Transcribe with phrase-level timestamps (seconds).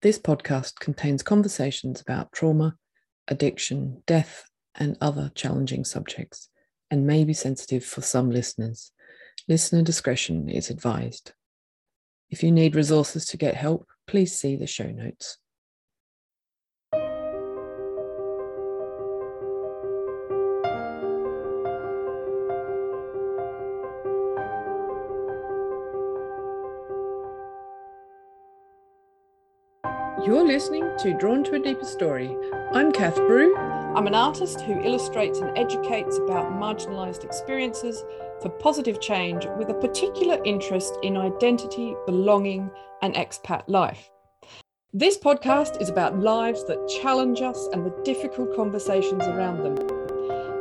[0.00, 2.76] This podcast contains conversations about trauma,
[3.26, 4.44] addiction, death,
[4.76, 6.48] and other challenging subjects,
[6.88, 8.92] and may be sensitive for some listeners.
[9.48, 11.32] Listener discretion is advised.
[12.30, 15.38] If you need resources to get help, please see the show notes.
[30.26, 32.36] You're listening to Drawn to a Deeper Story.
[32.72, 33.56] I'm Kath Brew.
[33.56, 38.04] I'm an artist who illustrates and educates about marginalised experiences
[38.42, 42.68] for positive change with a particular interest in identity, belonging,
[43.00, 44.10] and expat life.
[44.92, 49.76] This podcast is about lives that challenge us and the difficult conversations around them.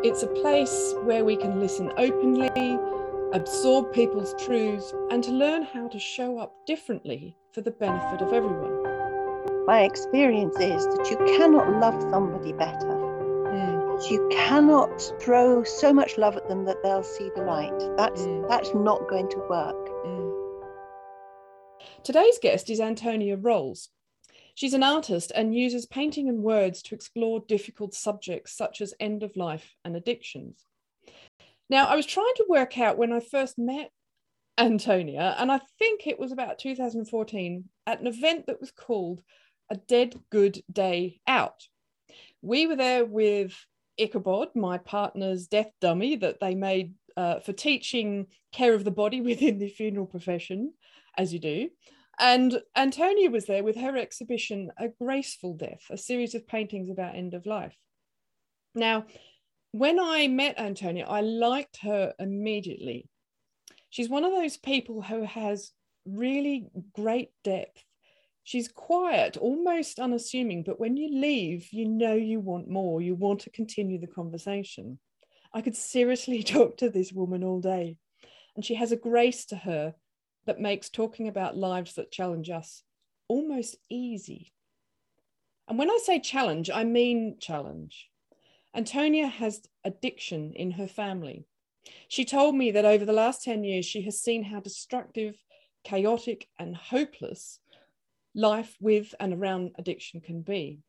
[0.04, 2.78] It's a place where we can listen openly,
[3.34, 8.34] absorb people's truths, and to learn how to show up differently for the benefit of
[8.34, 8.77] everyone
[9.68, 12.88] my experience is that you cannot love somebody better.
[12.88, 14.10] Mm.
[14.10, 17.78] You cannot throw so much love at them that they'll see the light.
[17.98, 18.48] That's mm.
[18.48, 19.90] that's not going to work.
[20.06, 20.34] Mm.
[22.02, 23.90] Today's guest is Antonia Rolls.
[24.56, 29.22] She's an artist and uses painting and words to explore difficult subjects such as end
[29.22, 30.64] of life and addictions.
[31.70, 33.92] Now, I was trying to work out when I first met
[34.58, 39.22] Antonia, and I think it was about 2014 at an event that was called
[39.70, 41.68] a dead good day out.
[42.42, 43.54] We were there with
[43.98, 49.22] Ichabod, my partner's death dummy that they made uh, for teaching care of the body
[49.30, 50.74] within the funeral profession,
[51.18, 51.70] as you do.
[52.20, 57.16] And Antonia was there with her exhibition, A Graceful Death, a series of paintings about
[57.16, 57.76] end of life.
[58.74, 59.06] Now,
[59.72, 63.08] when I met Antonia, I liked her immediately.
[63.90, 65.72] She's one of those people who has
[66.06, 67.84] really great depth
[68.48, 73.42] she's quiet, almost unassuming, but when you leave, you know you want more, you want
[73.42, 74.98] to continue the conversation.
[75.54, 77.98] I could seriously talk to this woman all day.
[78.56, 79.96] And she has a grace to her
[80.46, 82.84] that makes talking about lives that challenge us
[83.28, 84.54] almost easy.
[85.68, 88.08] And when I say challenge, I mean challenge.
[88.74, 91.44] Antonia has addiction in her family.
[92.08, 95.36] She told me that over the last 10 years, she has seen how destructive,
[95.84, 97.60] chaotic, and hopeless
[98.38, 100.80] life with and around addiction can be.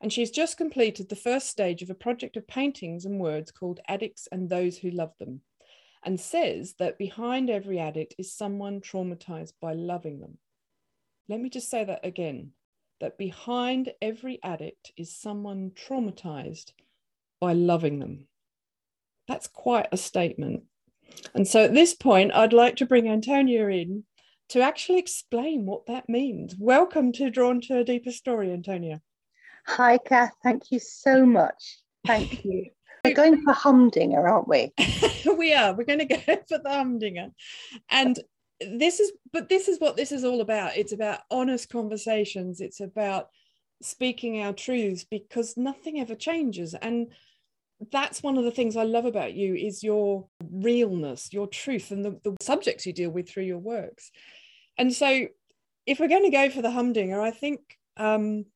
[0.00, 3.80] And she's just completed the first stage of a project of paintings and words called
[3.88, 5.40] Addicts and Those Who Love Them,
[6.04, 10.38] and says that behind every addict is someone traumatized by loving them.
[11.28, 12.52] Let me just say that again
[13.00, 16.72] that behind every addict is someone traumatized
[17.40, 18.28] by loving them.
[19.26, 20.62] That's quite a statement.
[21.34, 24.04] And so at this point, I'd like to bring Antonia in
[24.50, 26.54] to actually explain what that means.
[26.58, 29.00] Welcome to Drawn to a Deeper Story, Antonia.
[29.66, 30.34] Hi, Kath.
[30.42, 31.78] Thank you so much.
[32.06, 32.70] Thank you.
[33.04, 34.72] We're going for humdinger, aren't we?
[35.36, 35.74] we are.
[35.74, 36.16] We're going to go
[36.48, 37.28] for the humdinger.
[37.90, 38.18] And
[38.60, 40.76] this is, but this is what this is all about.
[40.76, 42.60] It's about honest conversations.
[42.60, 43.28] It's about
[43.82, 46.74] speaking our truths because nothing ever changes.
[46.74, 47.08] And
[47.90, 52.04] that's one of the things I love about you is your realness, your truth, and
[52.04, 54.10] the, the subjects you deal with through your works.
[54.78, 55.26] And so,
[55.86, 57.60] if we're going to go for the humdinger, I think
[57.96, 58.46] um,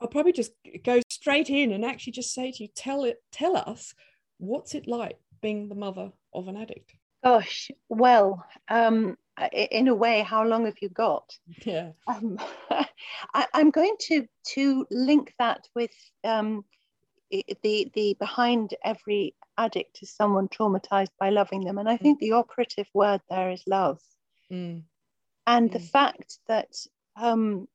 [0.00, 0.52] I'll probably just
[0.84, 3.94] go straight in and actually just say to you, tell it, tell us,
[4.38, 6.94] what's it like being the mother of an addict?
[7.24, 9.16] Gosh, well, um,
[9.52, 11.32] in a way, how long have you got?
[11.64, 11.90] Yeah.
[12.06, 12.38] Um,
[13.34, 15.90] I, am going to to link that with
[16.24, 16.64] um,
[17.30, 22.32] the the behind every addict is someone traumatized by loving them and i think the
[22.32, 24.00] operative word there is love
[24.50, 24.82] mm.
[25.46, 25.72] and mm.
[25.72, 26.74] the fact that
[27.16, 27.66] um,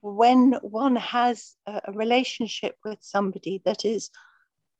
[0.00, 4.10] when one has a, a, relationship with somebody that is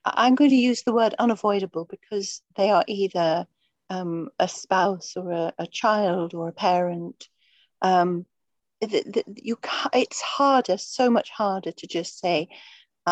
[0.04, 3.47] i'm going to use the word unavoidable because they are either
[3.91, 7.28] um, a spouse or a, a, child or a parent
[7.82, 8.25] um,
[8.81, 9.59] the, the, you
[9.92, 12.48] it's harder so much harder to just say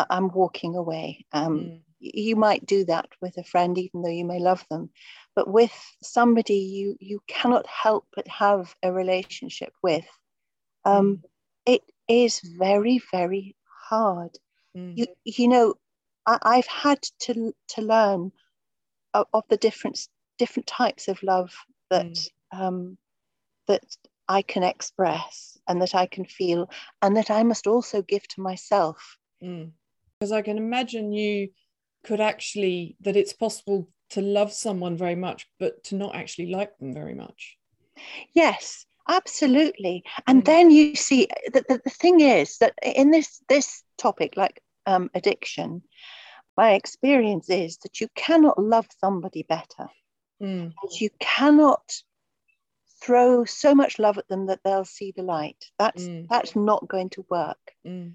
[0.09, 1.25] I'm walking away.
[1.31, 1.81] Um, mm.
[1.99, 4.89] You might do that with a friend, even though you may love them,
[5.35, 10.05] but with somebody you you cannot help but have a relationship with,
[10.85, 11.21] um, mm.
[11.65, 13.55] it is very very
[13.89, 14.31] hard.
[14.75, 14.97] Mm.
[14.97, 15.75] You you know,
[16.25, 18.31] I, have had to to learn
[19.13, 19.99] of, of, the different
[20.37, 21.53] different types of love
[21.89, 22.29] that mm.
[22.53, 22.97] um,
[23.67, 23.83] that
[24.29, 26.69] I can express and that I can feel,
[27.01, 29.17] and that I must also give to myself.
[29.43, 29.71] Mm
[30.19, 31.49] because I can imagine you
[32.03, 36.77] could actually that it's possible to love someone very much but to not actually like
[36.77, 37.57] them very much
[38.33, 40.45] yes absolutely and mm.
[40.45, 45.09] then you see that the, the thing is that in this this topic like um,
[45.13, 45.81] addiction
[46.57, 49.87] my experience is that you cannot love somebody better
[50.41, 50.73] mm.
[50.99, 51.83] you cannot
[53.01, 56.27] throw so much love at them that they'll see the light that's mm.
[56.29, 58.13] that's not going to work mm.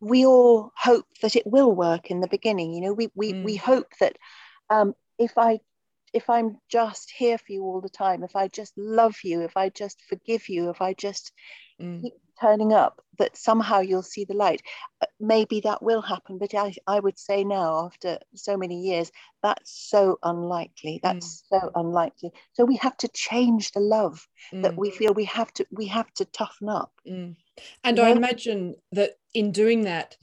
[0.00, 3.56] We all hope that it will work in the beginning you know we we, we
[3.56, 3.60] mm.
[3.60, 4.16] hope that
[4.70, 5.58] um, if i
[6.12, 9.56] if I'm just here for you all the time, if I just love you, if
[9.56, 11.32] I just forgive you, if I just
[11.80, 12.02] mm.
[12.02, 14.62] keep turning up, that somehow you'll see the light.
[15.00, 19.12] Uh, maybe that will happen, but I, I would say now, after so many years,
[19.42, 21.00] that's so unlikely.
[21.02, 21.60] That's mm.
[21.60, 22.32] so unlikely.
[22.54, 24.62] So we have to change the love mm.
[24.62, 26.92] that we feel we have to we have to toughen up.
[27.84, 30.16] And you I imagine that in doing that,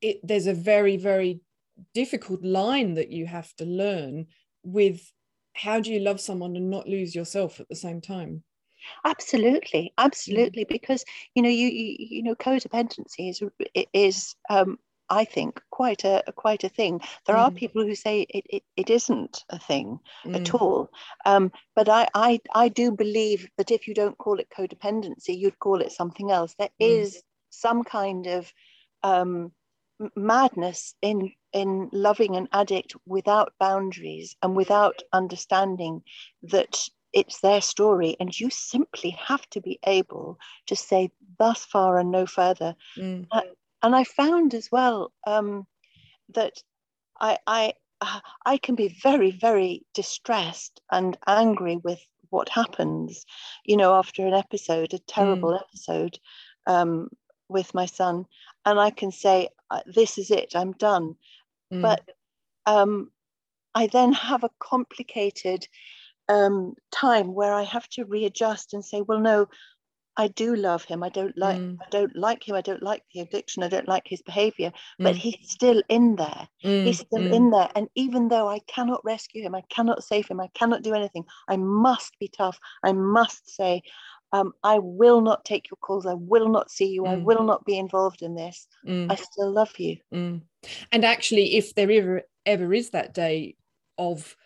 [0.00, 1.40] it, there's a very very
[1.94, 4.26] difficult line that you have to learn
[4.62, 5.12] with
[5.54, 8.42] how do you love someone and not lose yourself at the same time
[9.04, 10.68] absolutely absolutely mm.
[10.68, 11.04] because
[11.34, 13.42] you know you, you you know codependency is
[13.92, 14.78] is um
[15.10, 17.00] I think quite a quite a thing.
[17.26, 17.40] There mm.
[17.40, 20.36] are people who say it, it, it isn't a thing mm.
[20.36, 20.90] at all.
[21.24, 25.58] Um, but I, I I do believe that if you don't call it codependency, you'd
[25.58, 26.54] call it something else.
[26.58, 27.00] There mm.
[27.00, 28.52] is some kind of
[29.02, 29.52] um,
[30.16, 36.02] madness in in loving an addict without boundaries and without understanding
[36.42, 41.98] that it's their story and you simply have to be able to say thus far
[41.98, 43.26] and no further mm.
[43.32, 43.40] uh,
[43.82, 45.66] and i found as well um,
[46.34, 46.54] that
[47.20, 47.72] i i
[48.46, 53.24] i can be very very distressed and angry with what happens
[53.64, 55.60] you know after an episode a terrible mm.
[55.60, 56.18] episode
[56.66, 57.08] um,
[57.48, 58.24] with my son
[58.64, 61.14] and i can say uh, this is it i'm done
[61.72, 61.82] mm.
[61.82, 62.02] but
[62.66, 63.10] um,
[63.74, 65.66] i then have a complicated
[66.28, 69.48] um, time where i have to readjust and say well no
[70.18, 71.04] I do love him.
[71.04, 71.78] I don't like mm.
[71.80, 72.56] I don't like him.
[72.56, 73.62] I don't like the addiction.
[73.62, 74.72] I don't like his behavior.
[74.98, 75.18] But mm.
[75.18, 76.48] he's still in there.
[76.64, 76.84] Mm.
[76.84, 77.32] He's still mm.
[77.32, 77.68] in there.
[77.76, 81.24] And even though I cannot rescue him, I cannot save him, I cannot do anything,
[81.48, 82.58] I must be tough.
[82.82, 83.82] I must say,
[84.32, 86.04] um, I will not take your calls.
[86.04, 87.04] I will not see you.
[87.04, 87.08] Mm.
[87.08, 88.66] I will not be involved in this.
[88.86, 89.10] Mm.
[89.10, 89.98] I still love you.
[90.12, 90.42] Mm.
[90.90, 93.54] And actually, if there ever ever is that day
[93.96, 94.36] of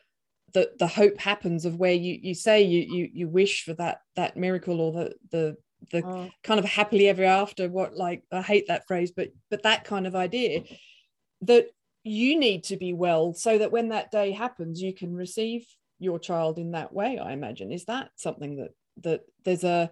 [0.53, 4.01] the the hope happens of where you you say you you you wish for that
[4.17, 5.57] that miracle or the the
[5.91, 6.31] the oh.
[6.43, 10.07] kind of happily ever after what like I hate that phrase but but that kind
[10.07, 10.63] of idea
[11.43, 11.67] that
[12.05, 15.67] you need to be well so that when that day happens you can receive
[15.99, 18.71] your child in that way I imagine is that something that
[19.03, 19.91] that there's a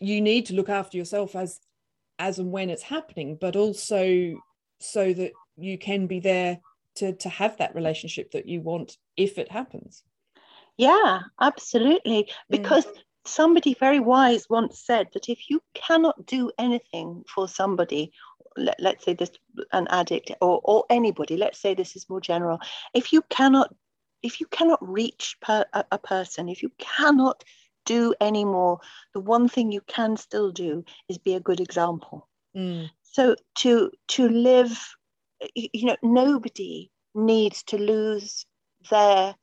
[0.00, 1.60] you need to look after yourself as
[2.18, 4.34] as and when it's happening but also
[4.80, 6.58] so that you can be there
[6.96, 10.02] to to have that relationship that you want if it happens
[10.76, 12.28] yeah absolutely mm.
[12.50, 12.98] because mm.
[13.28, 18.12] Somebody very wise once said that if you cannot do anything for somebody
[18.56, 19.30] let, us say this
[19.72, 22.58] an addict or, or anybody let's say this is more general
[22.94, 23.72] if you cannot
[24.22, 27.44] if you cannot reach per, a, a person if you cannot
[27.88, 28.78] do anymore,
[29.14, 32.28] the one thing you can still do is be a good example.
[32.54, 32.90] Mm.
[33.02, 34.78] So to to live,
[35.54, 38.44] you know, nobody needs to lose
[38.90, 39.34] their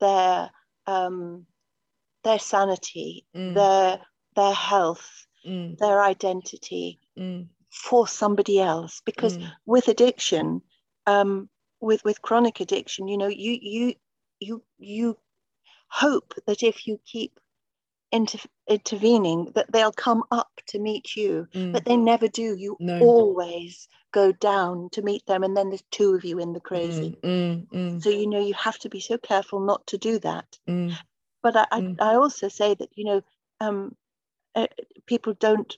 [0.00, 0.50] their
[0.86, 1.44] um,
[2.24, 3.54] their sanity, mm.
[3.54, 4.00] their
[4.36, 5.76] their health, mm.
[5.78, 7.46] their identity mm.
[7.70, 9.02] for somebody else.
[9.04, 9.50] Because mm.
[9.66, 10.62] with addiction,
[11.06, 11.48] um,
[11.80, 13.94] with with chronic addiction, you know, you you
[14.40, 15.18] you you
[15.88, 17.38] hope that if you keep
[18.12, 18.38] inter-
[18.68, 21.72] intervening that they'll come up to meet you mm.
[21.72, 23.00] but they never do you no.
[23.00, 27.18] always go down to meet them and then there's two of you in the crazy
[27.22, 28.02] mm, mm.
[28.02, 30.46] so you know you have to be so careful not to do that.
[31.50, 31.96] But I, I, mm.
[32.00, 33.22] I, also say that you know
[33.60, 33.94] um,
[34.54, 34.66] uh,
[35.06, 35.76] people don't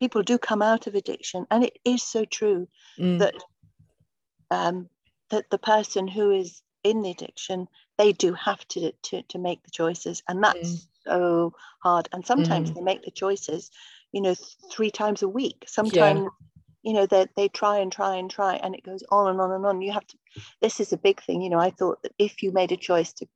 [0.00, 2.68] people do come out of addiction and it is so true
[3.18, 3.34] that
[4.50, 4.88] um,
[5.30, 7.66] that the person who is in the addiction
[7.98, 12.08] they do have to to, to make the choices and that's so hard.
[12.12, 12.74] And sometimes mm.
[12.74, 13.70] they make the choices,
[14.12, 14.34] you know,
[14.70, 15.64] three times a week.
[15.66, 16.28] Sometimes, yeah.
[16.82, 19.52] you know, they, they try and try and try, and it goes on and on
[19.52, 19.82] and on.
[19.82, 20.16] You have to,
[20.60, 21.42] this is a big thing.
[21.42, 23.26] You know, I thought that if you made a choice to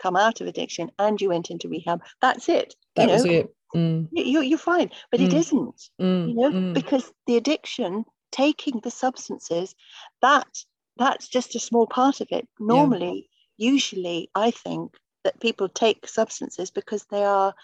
[0.00, 2.74] come out of addiction and you went into rehab, that's it.
[2.96, 3.32] That you was know?
[3.32, 3.54] it.
[3.74, 4.08] Mm.
[4.12, 4.90] You, you're fine.
[5.10, 5.26] But mm.
[5.26, 6.28] it isn't, mm.
[6.28, 6.74] you know, mm.
[6.74, 9.74] because the addiction, taking the substances,
[10.22, 10.48] that
[10.96, 12.48] that's just a small part of it.
[12.58, 13.70] Normally, yeah.
[13.70, 14.92] usually, I think
[15.24, 17.54] that people take substances because they are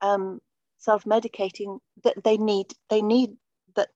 [0.00, 0.40] um,
[0.78, 3.30] self-medicating that they need they need
[3.74, 3.88] that,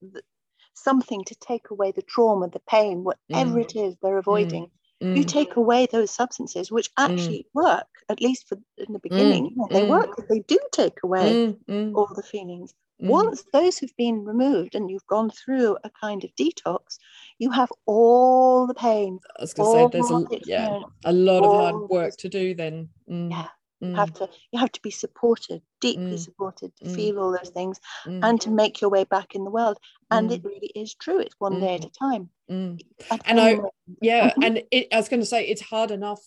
[0.75, 3.63] something to take away the trauma the pain whatever mm.
[3.63, 4.71] it is they're avoiding mm.
[5.03, 5.17] Mm.
[5.17, 7.05] you take away those substances which mm.
[7.05, 7.63] actually mm.
[7.63, 9.03] work at least for in the mm.
[9.03, 9.89] beginning they mm.
[9.89, 11.57] work they do take away
[11.95, 16.31] all the feelings once those have been removed and you've gone through a kind of
[16.37, 16.99] detox
[17.39, 21.43] you have all the pain i was going to say there's a, yeah, a lot
[21.43, 23.47] of hard work to do then yeah
[23.81, 23.97] you mm.
[23.97, 26.19] have to you have to be supported deeply mm.
[26.19, 26.95] supported to mm.
[26.95, 29.79] feel all those things and to make your way back in the world.
[30.11, 32.29] And it really is true it's one day at a time.
[32.51, 32.81] Mm.
[33.25, 33.59] And I,
[34.03, 34.43] yeah, mm-hmm.
[34.43, 36.21] and it, I was going to say it's hard enough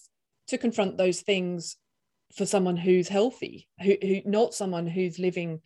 [0.48, 1.78] to confront those things
[2.36, 5.62] for someone who's healthy, who, who not someone who's living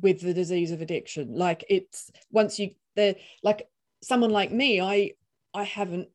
[0.00, 1.34] with the disease of addiction.
[1.34, 3.68] Like it's once you they're like
[4.02, 5.12] someone like me, I
[5.54, 6.08] I haven't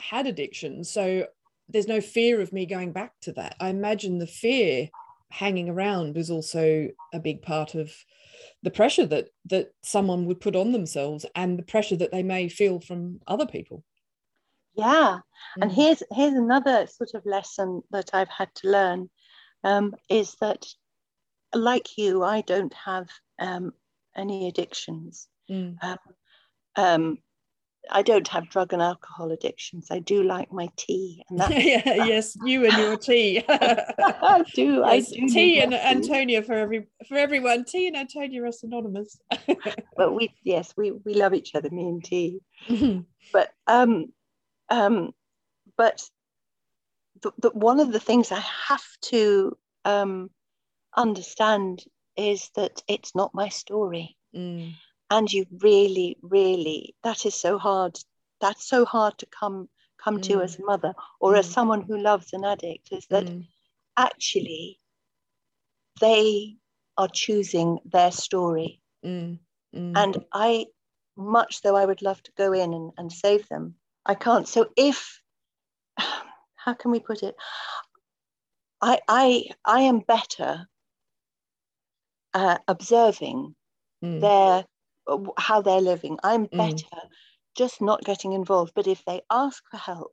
[0.00, 1.26] had addiction, so
[1.68, 3.56] there's no fear of me going back to that.
[3.60, 4.88] I imagine the fear
[5.30, 7.92] hanging around is also a big part of
[8.62, 12.48] the pressure that that someone would put on themselves and the pressure that they may
[12.48, 13.84] feel from other people
[14.74, 15.18] yeah
[15.58, 15.62] mm.
[15.62, 19.10] and here's here's another sort of lesson that i've had to learn
[19.64, 20.64] um, is that
[21.52, 23.08] like you i don't have
[23.38, 23.72] um,
[24.16, 25.76] any addictions mm.
[25.82, 25.98] um,
[26.76, 27.18] um
[27.90, 29.88] I don't have drug and alcohol addictions.
[29.90, 31.50] I do like my tea, and that.
[31.50, 33.44] yeah, yes, you and your tea.
[33.48, 34.82] I do.
[34.86, 35.28] Yes, I do.
[35.28, 37.64] Tea and Antonia for every for everyone.
[37.64, 39.18] Tea and Antonia are synonymous.
[39.96, 41.70] but we, yes, we we love each other.
[41.70, 42.40] Me and tea.
[42.68, 43.00] Mm-hmm.
[43.32, 44.12] But um,
[44.68, 45.12] um,
[45.76, 46.02] but
[47.22, 50.30] the, the, one of the things I have to um
[50.96, 51.84] understand
[52.16, 54.16] is that it's not my story.
[54.34, 54.74] Mm
[55.10, 57.98] and you really really that is so hard
[58.40, 59.68] that's so hard to come
[60.02, 60.22] come mm.
[60.22, 61.38] to as a mother or mm.
[61.38, 63.46] as someone who loves an addict is that mm.
[63.96, 64.78] actually
[66.00, 66.56] they
[66.96, 69.38] are choosing their story mm.
[69.74, 69.92] Mm.
[69.96, 70.66] and i
[71.16, 73.74] much though i would love to go in and, and save them
[74.06, 75.20] i can't so if
[76.54, 77.34] how can we put it
[78.80, 80.68] i i i am better
[82.34, 83.54] uh, observing
[84.04, 84.20] mm.
[84.20, 84.64] their
[85.38, 86.18] how they're living.
[86.22, 86.56] I'm mm.
[86.56, 87.08] better mm.
[87.56, 88.72] just not getting involved.
[88.74, 90.12] But if they ask for help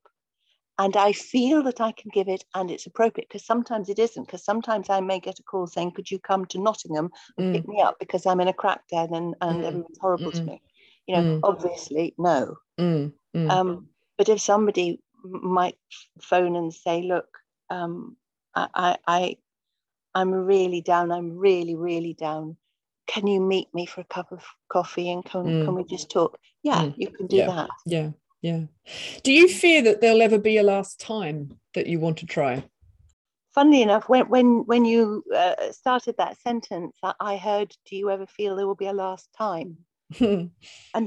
[0.77, 4.25] and I feel that I can give it and it's appropriate, because sometimes it isn't,
[4.25, 7.55] because sometimes I may get a call saying, Could you come to Nottingham and mm.
[7.55, 9.65] pick me up because I'm in a crack den and, and mm.
[9.65, 10.61] everyone's horrible to me?
[11.07, 11.39] You know, mm.
[11.43, 12.57] obviously, no.
[12.79, 13.13] Mm.
[13.35, 15.77] Um, but if somebody might
[16.21, 17.27] phone and say, Look,
[17.69, 18.17] um,
[18.55, 19.37] I, I,
[20.13, 22.57] I'm really down, I'm really, really down
[23.07, 25.65] can you meet me for a cup of coffee and can, mm.
[25.65, 26.93] can we just talk yeah mm.
[26.97, 27.47] you can do yeah.
[27.47, 28.09] that yeah
[28.41, 28.61] yeah
[29.23, 32.63] do you fear that there'll ever be a last time that you want to try
[33.53, 38.25] funnily enough when when when you uh, started that sentence i heard do you ever
[38.25, 39.77] feel there will be a last time
[40.19, 40.51] and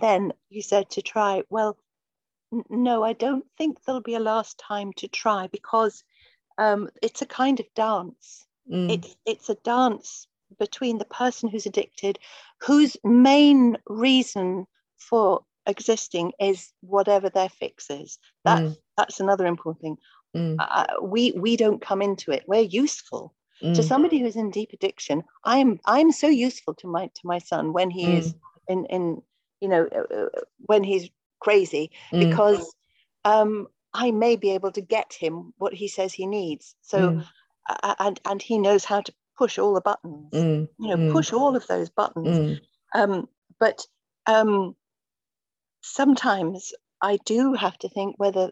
[0.01, 1.77] then you said to try well
[2.53, 6.03] n- no i don't think there'll be a last time to try because
[6.57, 8.91] um, it's a kind of dance mm.
[8.91, 10.27] it's it's a dance
[10.59, 12.19] between the person who's addicted,
[12.61, 14.67] whose main reason
[14.99, 18.19] for existing is whatever their fix is.
[18.45, 18.77] That, mm.
[18.97, 19.97] That's another important thing.
[20.37, 20.57] Mm.
[20.59, 22.45] Uh, we, we don't come into it.
[22.47, 23.35] We're useful.
[23.63, 23.75] Mm.
[23.75, 27.73] To somebody who's in deep addiction, I'm I'm so useful to my to my son
[27.73, 28.39] when he is mm.
[28.69, 29.23] in in
[29.61, 30.29] you know uh, uh,
[30.67, 32.29] when he's crazy mm.
[32.29, 32.73] because
[33.25, 36.77] um, I may be able to get him what he says he needs.
[36.83, 37.27] So mm.
[37.99, 41.13] and and he knows how to push all the buttons mm, you know mm.
[41.13, 42.61] push all of those buttons mm.
[42.95, 43.29] um,
[43.61, 43.87] but
[44.27, 44.75] um,
[45.81, 48.51] sometimes i do have to think whether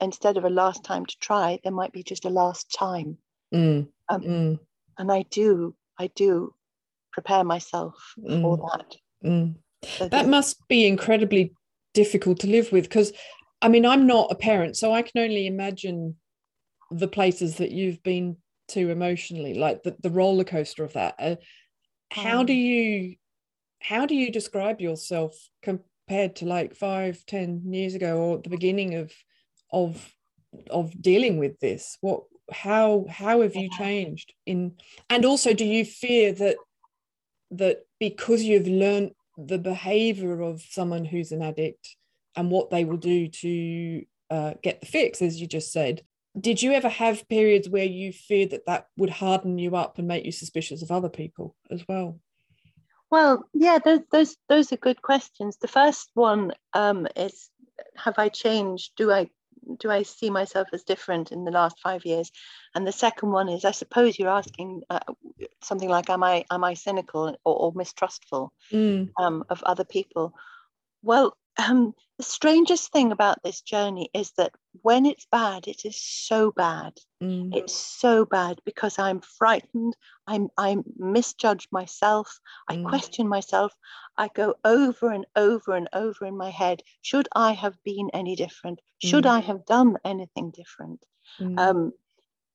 [0.00, 3.16] instead of a last time to try there might be just a last time
[3.54, 4.58] mm, um, mm.
[4.98, 6.52] and i do i do
[7.12, 8.96] prepare myself for that
[9.84, 11.54] so that must be incredibly
[11.92, 13.12] difficult to live with because
[13.62, 16.16] i mean i'm not a parent so i can only imagine
[16.90, 18.36] the places that you've been
[18.68, 21.14] to emotionally like the, the roller coaster of that.
[21.18, 21.36] Uh,
[22.10, 23.16] how do you
[23.80, 28.94] how do you describe yourself compared to like five ten years ago or the beginning
[28.94, 29.12] of
[29.72, 30.14] of
[30.70, 31.98] of dealing with this?
[32.00, 34.74] What how how have you changed in
[35.08, 36.56] and also do you fear that
[37.50, 41.96] that because you've learned the behavior of someone who's an addict
[42.36, 46.02] and what they will do to uh, get the fix as you just said
[46.38, 50.08] did you ever have periods where you feared that that would harden you up and
[50.08, 52.18] make you suspicious of other people as well?
[53.10, 55.56] Well yeah those those, those are good questions.
[55.56, 57.48] The first one um, is
[57.96, 58.92] have i changed?
[58.96, 59.28] Do i
[59.78, 62.30] do i see myself as different in the last five years?
[62.74, 65.00] And the second one is i suppose you're asking uh,
[65.62, 69.08] something like am i am i cynical or, or mistrustful mm.
[69.18, 70.34] um, of other people?
[71.02, 75.96] Well um, the strangest thing about this journey is that when it's bad, it is
[76.00, 76.98] so bad.
[77.22, 77.54] Mm.
[77.54, 79.96] It's so bad because I'm frightened.
[80.26, 82.40] I'm I misjudge myself.
[82.68, 82.84] I Mm.
[82.88, 83.72] question myself.
[84.16, 86.82] I go over and over and over in my head.
[87.02, 88.80] Should I have been any different?
[88.98, 89.30] Should Mm.
[89.30, 91.04] I have done anything different?
[91.40, 91.58] Mm.
[91.58, 91.92] Um,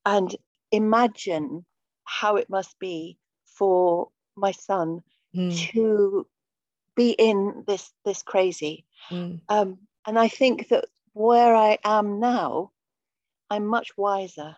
[0.06, 0.36] and
[0.72, 1.66] imagine
[2.04, 5.04] how it must be for my son
[5.36, 5.52] Mm.
[5.72, 6.28] to
[7.02, 8.76] be in this this crazy
[9.12, 9.42] Mm.
[9.50, 9.70] um,
[10.06, 12.72] and I think that where I am now,
[13.50, 14.52] I'm much wiser.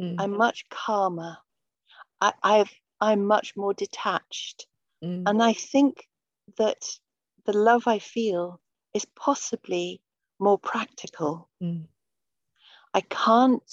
[0.00, 0.16] Mm.
[0.20, 1.36] I'm much calmer.
[2.20, 4.66] I, I've I'm much more detached,
[5.02, 5.22] Mm.
[5.28, 5.92] and I think
[6.58, 6.82] that
[7.46, 8.60] the love I feel
[8.92, 10.00] is possibly
[10.38, 11.48] more practical.
[11.60, 11.86] Mm.
[12.98, 13.72] I can't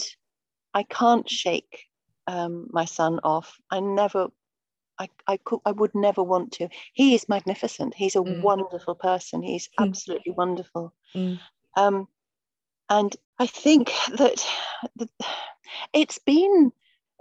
[0.73, 1.75] I can't shake
[2.27, 3.59] um, my son off.
[3.69, 4.27] I never.
[5.01, 6.69] I, I could I would never want to.
[6.93, 7.95] He is magnificent.
[7.95, 8.41] He's a Mm.
[8.43, 9.41] wonderful person.
[9.41, 9.87] He's Mm.
[9.87, 10.93] absolutely wonderful.
[11.15, 11.39] Mm.
[11.75, 12.07] Um,
[12.89, 14.45] and I think that
[15.93, 16.71] it's been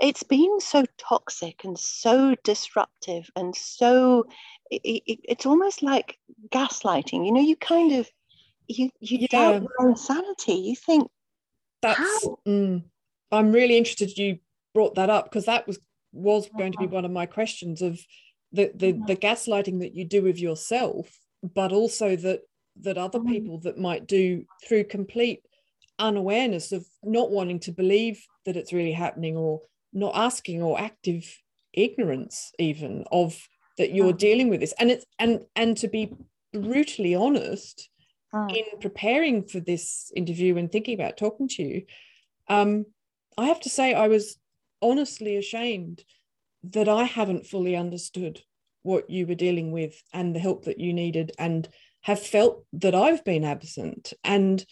[0.00, 4.26] it's been so toxic and so disruptive and so
[4.70, 6.18] it, it, it's almost like
[6.50, 7.25] gaslighting.
[7.25, 8.10] You know, you kind of
[8.68, 9.28] you you Yeah.
[9.30, 10.54] doubt your own sanity.
[10.54, 11.10] You think
[11.82, 12.28] That's.
[12.46, 12.84] Mm.
[13.32, 14.38] I'm really interested you
[14.75, 15.78] brought that up because that was
[16.12, 18.00] was going to be one of my questions of
[18.52, 19.06] the the, Mhm.
[19.06, 22.40] the gaslighting that you do with yourself, but also that
[22.76, 23.26] that other Mhm.
[23.32, 25.44] people that might do through complete
[25.98, 29.60] unawareness of not wanting to believe that it's really happening or
[29.92, 31.38] not asking or active
[31.72, 36.12] ignorance even of that you're dealing with this and it's and and to be
[36.52, 37.88] brutally honest
[38.48, 41.86] in preparing for this interview and thinking about talking to you,
[42.48, 42.86] um,
[43.38, 44.38] I have to say I was
[44.82, 46.04] honestly ashamed
[46.62, 48.42] that I haven't fully understood
[48.82, 51.68] what you were dealing with and the help that you needed, and
[52.02, 54.12] have felt that I've been absent.
[54.25, 54.64] And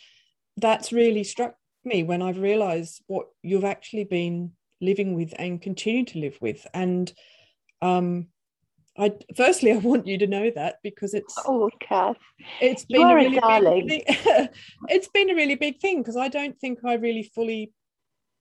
[0.57, 6.05] that's really struck me when I've realized what you've actually been living with and continue
[6.07, 6.67] to live with.
[6.73, 7.13] And
[7.83, 8.29] um,
[8.97, 12.17] I firstly I want you to know that because it's oh, Kath,
[12.61, 13.87] it's been a a really darling.
[13.87, 14.49] big thing.
[14.89, 17.73] it's been a really big thing because I don't think I really fully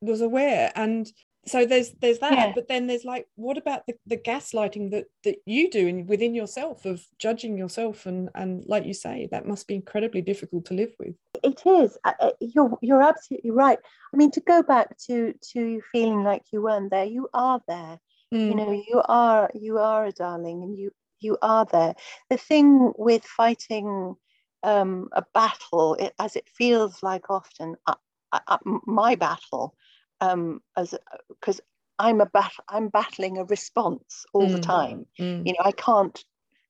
[0.02, 0.72] was aware.
[0.76, 1.08] And
[1.48, 2.52] so there's there's that, Yeah.
[2.54, 6.36] but then there's like, what about the, the gaslighting that that you do in within
[6.36, 10.74] yourself of judging yourself and and like you say, that must be incredibly difficult to
[10.74, 11.16] live with.
[11.44, 11.98] it is.
[12.04, 13.80] Uh, uh, You're you're absolutely right.
[14.14, 17.62] I mean, to go back to to you feeling like you weren't there, you are
[17.68, 18.00] there.
[18.48, 21.96] you Mm, know you are you are a darling and you you are there
[22.30, 24.16] the thing with fighting
[24.64, 27.96] um, a battle it, as it feels like often uh,
[28.32, 29.76] uh, uh, my battle
[30.22, 30.94] um, as
[31.30, 31.60] because
[32.00, 34.60] i'm a bat i'm battling a response all the Mm.
[34.60, 36.24] time mm, you know i can't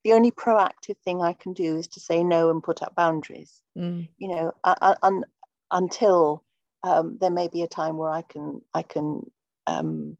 [0.04, 3.62] the only proactive thing i can do is to say no and put up boundaries
[3.76, 5.24] mm, you know uh, uh, un,
[5.70, 6.42] until
[6.84, 9.22] um, there may be a time where i can i can
[9.66, 10.16] um,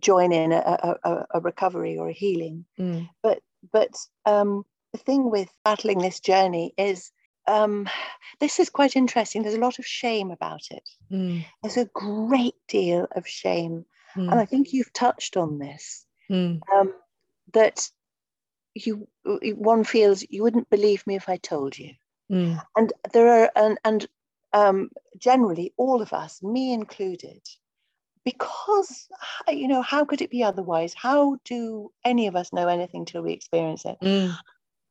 [0.00, 2.64] join in a, a, a- recovery or a healing.
[2.78, 3.08] mm,
[3.72, 3.94] But
[4.26, 7.10] um, the thing with battling this journey is
[7.46, 7.88] um,
[8.40, 9.42] this is quite interesting.
[9.42, 10.88] There's a lot of shame about it.
[11.10, 13.84] mm, There's a great deal of shame.
[14.30, 16.94] And I mm, think you've touched on this mm, um,
[17.52, 17.90] that
[18.74, 19.08] you
[19.56, 21.92] one feels you wouldn't believe me if I told you.
[22.30, 24.06] mm, And there are, and, and
[24.52, 27.42] um, generally, all of us, me included,
[28.24, 29.08] because
[29.48, 33.22] you know how could it be otherwise how do any of us know anything till
[33.22, 34.38] we experience it mm,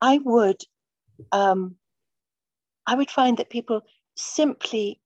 [0.01, 0.61] i would
[1.31, 1.75] um
[2.87, 3.81] i would find that people
[4.15, 4.99] simply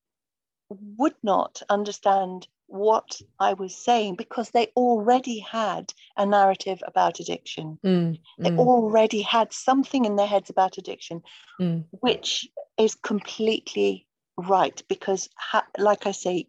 [0.69, 7.79] would not understand what i was saying because they already had a narrative about addiction.
[7.83, 11.21] Mm, they mm, already had something in their heads about addiction
[11.59, 14.05] mm, which is completely
[14.37, 16.47] right because ha- like i say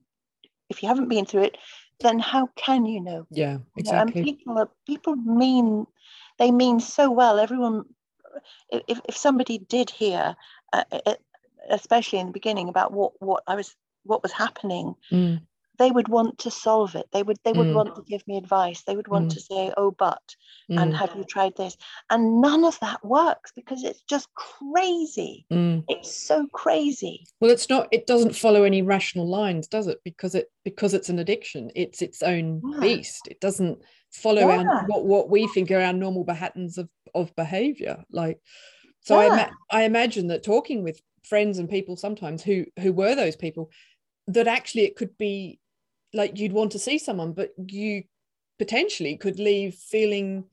[0.69, 1.57] if you haven't been through it
[2.01, 3.27] then how can you know?
[3.31, 5.87] Yeah, you know, and people are people mean
[6.39, 7.39] they mean so well.
[7.39, 7.85] Everyone
[8.71, 10.37] if, if somebody did hear
[10.73, 11.15] uh, uh,
[11.71, 15.41] especially in the beginning about what what i was what was happening Mm,
[15.79, 17.75] they would want to solve it they would they would Mm.
[17.75, 19.35] want to give me advice they would want Mm.
[19.35, 20.23] to say oh but
[20.71, 21.77] and mm, have you tried this
[22.11, 25.85] and none of that works because it's just crazy mm.
[25.89, 27.87] it's so crazy Well, it's not.
[27.93, 29.99] It doesn't follow any rational lines, does it?
[30.05, 31.71] Because it because it's an addiction.
[31.77, 32.81] It's its own Yeah.
[32.81, 33.29] beast.
[33.29, 33.79] It doesn't
[34.11, 34.59] follow Yeah.
[34.59, 38.05] our, what what we think are our normal patterns of of behavior.
[38.11, 38.41] Like,
[39.01, 39.33] so I Yeah.
[39.33, 43.71] ima- I imagine that talking with friends and people sometimes who who were those people,
[44.27, 45.61] that actually it could be
[46.13, 48.05] like you'd want to see someone, but you
[48.59, 50.45] potentially could leave feeling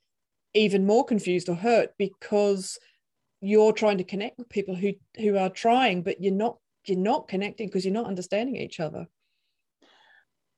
[0.53, 2.79] even more confused or hurt because
[3.41, 7.27] you're trying to connect with people who who are trying but you're not you're not
[7.27, 9.07] connecting because you're not understanding each other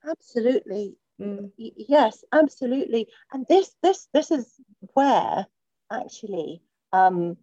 [0.07, 1.51] absolutely mm.
[1.57, 4.53] yes absolutely and this this this is
[4.93, 5.45] where
[5.91, 6.61] actually
[6.93, 7.37] um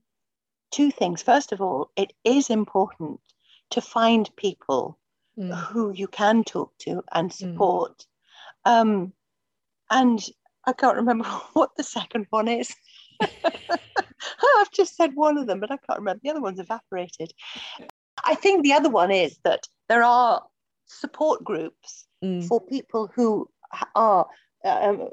[0.71, 3.21] two things first of all it is important
[3.71, 4.99] to find people
[5.39, 5.55] mm.
[5.67, 7.35] who you can talk to and mm.
[7.35, 8.07] support
[8.67, 8.71] mm.
[8.73, 9.13] um
[9.91, 10.27] and
[10.67, 12.75] i can't remember what the second one is
[14.59, 16.21] I've just said one of them, but I can't remember.
[16.23, 17.33] The other one's evaporated.
[18.25, 20.43] I think the other one is that there are
[20.87, 22.47] support groups mm.
[22.47, 23.49] for people who
[23.95, 24.27] are
[24.65, 25.09] um,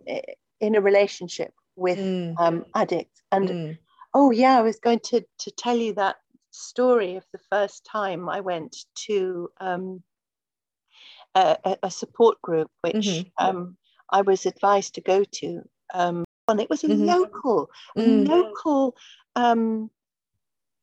[0.60, 2.36] in a relationship with mm.
[2.40, 3.22] um, addicts.
[3.32, 3.78] And mm.
[4.14, 6.18] oh, yeah, I was going to, to tell you that
[6.52, 8.76] story of the first time I went
[9.08, 10.04] to um,
[11.36, 13.46] a, a, support group, which mm-hmm.
[13.46, 13.78] Um,
[14.10, 15.62] I was advised to go to.
[15.94, 17.06] Um, and it was a mm-hmm.
[17.06, 18.28] local, mm.
[18.28, 18.96] local,
[19.36, 19.90] um,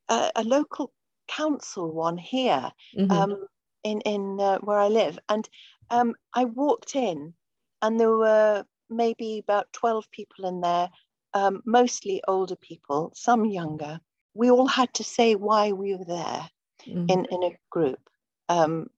[0.09, 0.92] a, a, local
[1.29, 3.11] council one here mm-hmm.
[3.11, 3.46] um,
[3.85, 5.48] in in uh, where I live, and
[5.90, 7.35] um, I walked in,
[7.83, 10.88] and there were maybe about twelve people in there,
[11.35, 14.01] um, mostly older people, some younger.
[14.35, 16.48] We all had to say why we were there
[16.87, 17.07] mm-hmm.
[17.09, 18.01] in in a group,
[18.48, 18.88] um,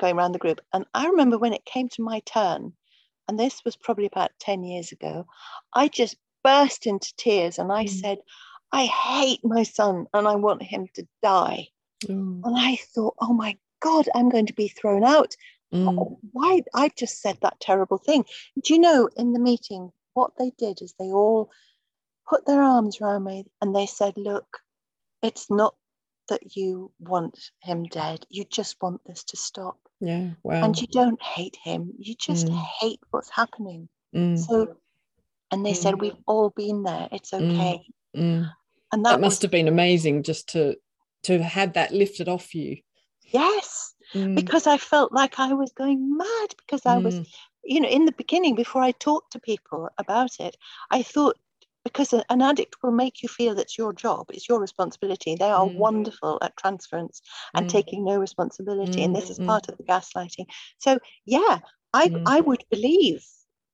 [0.00, 2.72] going around the group, and I remember when it came to my turn
[3.28, 5.26] and this was probably about 10 years ago,
[5.74, 7.88] I just burst into tears and I mm.
[7.88, 8.18] said,
[8.72, 11.68] I hate my son and I want him to die.
[12.04, 12.42] Mm.
[12.44, 15.34] And I thought, oh my God, I'm going to be thrown out.
[15.76, 16.16] Mm.
[16.32, 16.62] Why?
[16.74, 18.24] I just said that terrible thing.
[18.62, 21.50] Do you know, in the meeting, what they did is they all
[22.28, 24.58] put their arms around me and they said, look,
[25.22, 25.74] it's not
[26.28, 28.26] that you want him dead.
[28.28, 29.78] You just want this to stop.
[30.00, 30.30] Yeah.
[30.42, 30.64] Wow.
[30.64, 31.92] And you don't hate him.
[31.98, 32.66] You just mm.
[32.80, 33.88] hate what's happening.
[34.14, 34.38] Mm.
[34.38, 34.76] So,
[35.50, 35.76] and they mm.
[35.76, 37.08] said, we've all been there.
[37.12, 37.54] It's mm.
[37.54, 37.86] okay.
[38.16, 38.50] Mm.
[38.92, 40.76] And that, that must was, have been amazing just to
[41.24, 42.78] to have that lifted off you.
[43.22, 43.94] Yes.
[44.14, 44.34] Mm.
[44.34, 47.20] Because I felt like I was going mad because I was,
[47.64, 50.56] you know, in the beginning, before I talked to people about it,
[50.90, 51.36] I thought
[51.86, 55.36] because an addict will make you feel it's your job, it's your responsibility.
[55.36, 55.76] They are mm.
[55.76, 57.22] wonderful at transference
[57.54, 57.70] and mm.
[57.70, 59.04] taking no responsibility, mm.
[59.04, 59.72] and this is mm, part mm.
[59.72, 60.46] of the gaslighting.
[60.78, 61.60] So, yeah,
[61.92, 62.22] I mm.
[62.26, 63.24] I would believe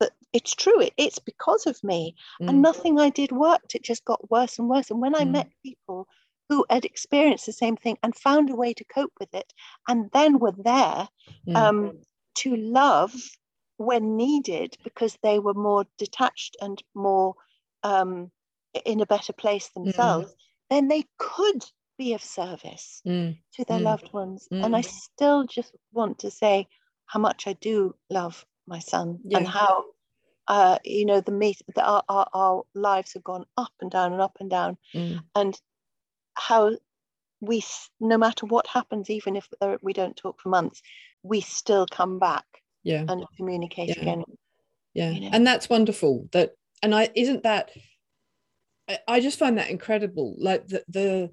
[0.00, 0.78] that it's true.
[0.82, 3.74] It, it's because of me, and nothing I did worked.
[3.74, 4.90] It just got worse and worse.
[4.90, 6.06] And when I met people
[6.52, 9.54] who had experienced the same thing and found a way to cope with it,
[9.88, 11.08] and then were there
[11.54, 11.98] um,
[12.34, 13.14] to love
[13.78, 17.32] when needed because they were more detached and more
[17.84, 18.30] um,
[18.84, 19.84] in a better place mm.
[19.84, 20.36] themselves, mm.
[20.68, 21.64] then they could
[21.96, 23.34] be of service mm.
[23.54, 23.84] to their mm.
[23.84, 24.46] loved ones.
[24.50, 24.84] And I mm.
[24.84, 26.66] still just want to say
[27.06, 29.38] how much I do love my son yeah.
[29.38, 29.84] and how.
[30.48, 34.12] Uh, you know the meet the, our, our, our lives have gone up and down
[34.12, 35.16] and up and down mm.
[35.36, 35.56] and
[36.34, 36.76] how
[37.40, 37.62] we
[38.00, 39.48] no matter what happens even if
[39.82, 40.80] we don't talk for months
[41.22, 42.44] we still come back
[42.82, 44.00] yeah and communicate yeah.
[44.00, 44.24] again
[44.94, 45.30] yeah you know?
[45.32, 47.70] and that's wonderful that and I isn't that
[49.08, 51.30] I just find that incredible like the the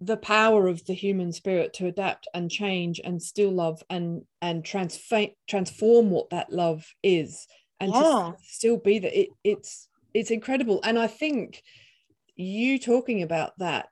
[0.00, 4.64] the power of the human spirit to adapt and change and still love and and
[4.64, 7.46] transform transform what that love is
[7.78, 8.00] and yeah.
[8.00, 11.62] to still be that it, it's it's incredible and i think
[12.34, 13.88] you talking about that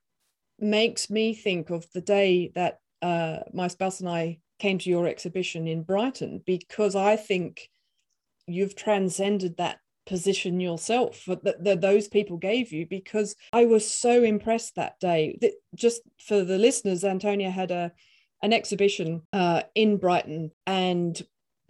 [0.60, 5.06] makes me think of the day that uh, my spouse and i came to your
[5.06, 7.68] exhibition in brighton because i think
[8.46, 14.24] you've transcended that position yourself that, that those people gave you because I was so
[14.24, 15.38] impressed that day.
[15.40, 17.92] That just for the listeners, Antonia had a
[18.42, 21.20] an exhibition uh, in Brighton and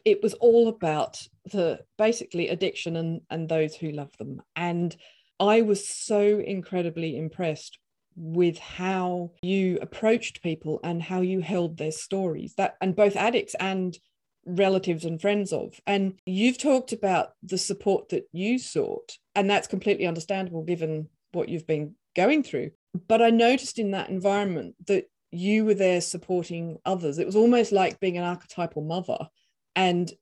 [0.05, 1.21] it was all about
[1.53, 4.97] the basically addiction and and those who love them and
[5.39, 7.79] I was so incredibly impressed
[8.23, 13.55] with how you approached people and how you held their stories that and both addicts
[13.59, 13.97] and
[14.45, 15.81] relatives and friends of.
[15.87, 21.49] And you've talked about the support that you sought, and that's completely understandable given what
[21.49, 22.73] you've been going through.
[23.09, 27.19] But I noticed in that environment that you were there supporting others.
[27.19, 29.29] It was almost like being an archetypal mother.
[29.77, 30.13] And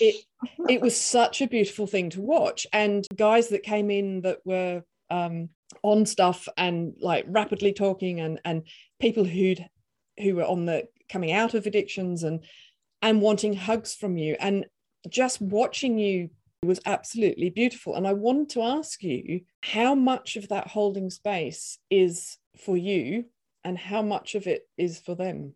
[0.00, 0.24] it,
[0.68, 2.66] it was such a beautiful thing to watch.
[2.72, 5.48] And guys that came in that were um,
[5.82, 8.62] on stuff and like rapidly talking and and
[9.00, 9.68] people who'd
[10.18, 12.44] who were on the coming out of addictions and
[13.02, 14.36] and wanting hugs from you.
[14.40, 14.66] And
[15.08, 16.30] just watching you
[16.62, 17.94] was absolutely beautiful.
[17.94, 23.26] And I wanted to ask you how much of that holding space is for you
[23.64, 25.54] and how much of it is for them?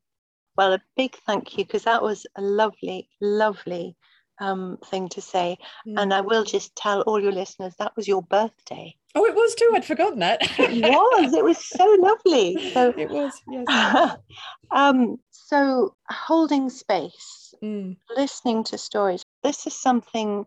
[0.56, 3.96] Well, a big thank you because that was a lovely, lovely
[4.38, 5.56] um, thing to say.
[5.86, 6.00] Mm.
[6.00, 8.94] And I will just tell all your listeners that was your birthday.
[9.14, 9.70] Oh, it was too.
[9.74, 10.40] I'd forgotten that.
[10.58, 11.34] it was.
[11.34, 12.70] It was so lovely.
[12.72, 13.40] So it was.
[13.46, 14.16] Yes.
[14.70, 19.22] um, so holding space, Mm, listening to stories.
[19.42, 20.46] This is something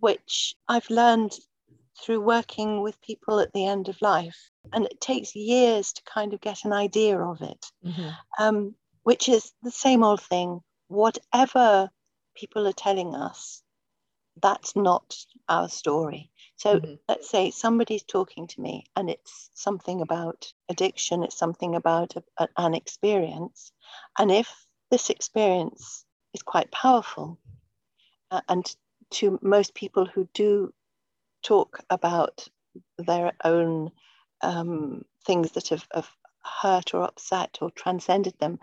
[0.00, 1.32] which I've learned
[2.02, 6.34] through working with people at the end of life, and it takes years to kind
[6.34, 7.64] of get an idea of it.
[7.84, 10.60] mhm, Um, which is the same old thing.
[10.88, 11.88] Whatever
[12.34, 13.62] people are telling us,
[14.42, 15.14] that's not
[15.48, 16.30] our story.
[16.56, 21.74] So mhm, let's say somebody's talking to me and it's something about addiction, it's something
[21.74, 23.72] about a, a- an experience.
[24.18, 27.38] And if this experience is quite powerful,
[28.30, 28.64] uh, and
[29.10, 30.72] to most people who do
[31.42, 32.48] talk about
[32.98, 33.90] their own
[34.42, 36.10] um, things that have, have
[36.62, 38.58] hurt or upset or transcended them,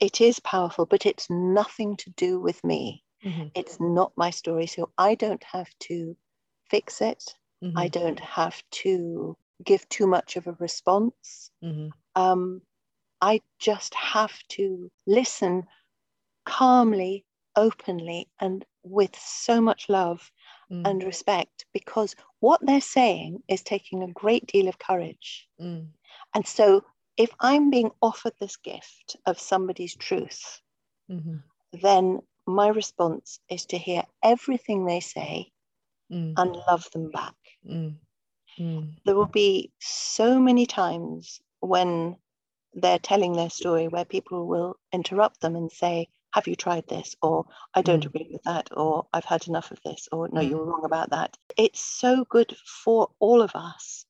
[0.00, 3.04] it is powerful, but it's nothing to do with me.
[3.22, 4.66] mhm, It's not my story.
[4.66, 6.16] So I don't have to
[6.70, 7.36] fix it.
[7.62, 11.50] mhm, I don't have to give too much of a response.
[11.62, 12.62] mhm, Um,
[13.20, 15.68] I just have to listen
[16.46, 17.24] calmly,
[17.56, 20.32] openly, and with so much love
[20.70, 25.48] mm, and respect because what they're saying is taking a great deal of courage.
[25.58, 25.92] mm,
[26.34, 26.84] And so
[27.16, 30.62] if I'm being offered this gift of somebody's truth,
[31.08, 35.50] mhm, then my response is to hear everything they say
[36.10, 37.34] mm, and love them back.
[37.66, 37.96] mm,
[38.58, 42.18] mm, There will be so many times when
[42.74, 47.16] they're telling their story where people will interrupt them and say, Have you tried this?
[47.22, 48.06] Or I don't Mm.
[48.06, 48.70] agree with that.
[48.76, 50.08] Or I've had enough of this.
[50.12, 50.50] Or no, Mm.
[50.50, 51.36] you're wrong about that.
[51.56, 54.06] It's so good for all of us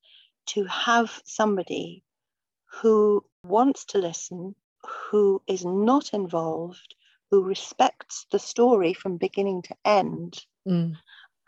[0.46, 2.04] to have somebody
[2.82, 4.54] who wants to listen,
[5.10, 6.94] who is not involved,
[7.30, 10.96] who respects the story from beginning to end, mm.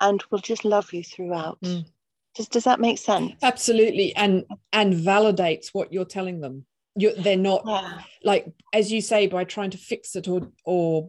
[0.02, 1.58] And will just love you throughout.
[1.62, 1.86] Mm.
[2.34, 3.32] Does, does that make sense?
[3.42, 6.66] Absolutely, and and validates what you're telling them.
[6.96, 8.00] You, they're not Yeah.
[8.22, 11.08] like as you say by trying to fix it or or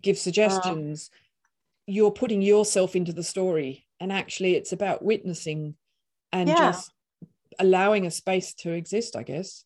[0.00, 1.10] give suggestions.
[1.86, 5.74] You're putting yourself into the story, and actually, it's about witnessing
[6.32, 6.70] and Yeah.
[6.70, 6.92] just
[7.58, 9.16] allowing a space to exist.
[9.16, 9.64] I guess.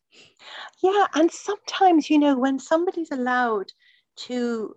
[0.83, 3.71] Yeah, and sometimes, you know, when somebody's allowed
[4.29, 4.75] to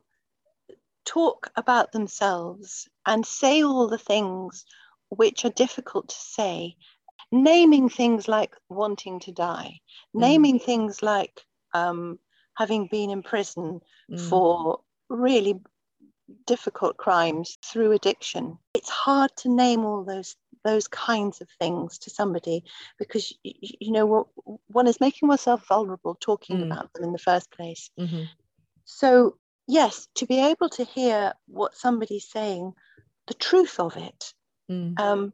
[1.06, 4.66] talk about themselves and say all the things
[5.10, 6.76] which are difficult to say,
[7.32, 9.80] naming things like wanting to die,
[10.14, 12.20] naming things like um,
[12.56, 15.60] having been in prison Mm, for really
[16.46, 18.58] difficult crimes through addiction.
[18.74, 22.64] It's hard to name all those those kinds of things to somebody
[22.98, 24.28] because y- y- you know
[24.68, 26.64] one is making oneself vulnerable talking Mm.
[26.64, 27.90] about them in the first place.
[27.98, 28.28] mhm,
[28.86, 29.38] So
[29.70, 32.74] yes, to be able to hear what somebody's saying,
[33.28, 34.34] the truth of it,
[34.70, 35.32] mm, um,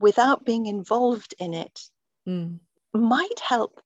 [0.00, 1.78] without being involved in it,
[2.26, 2.58] mm,
[2.94, 3.80] might help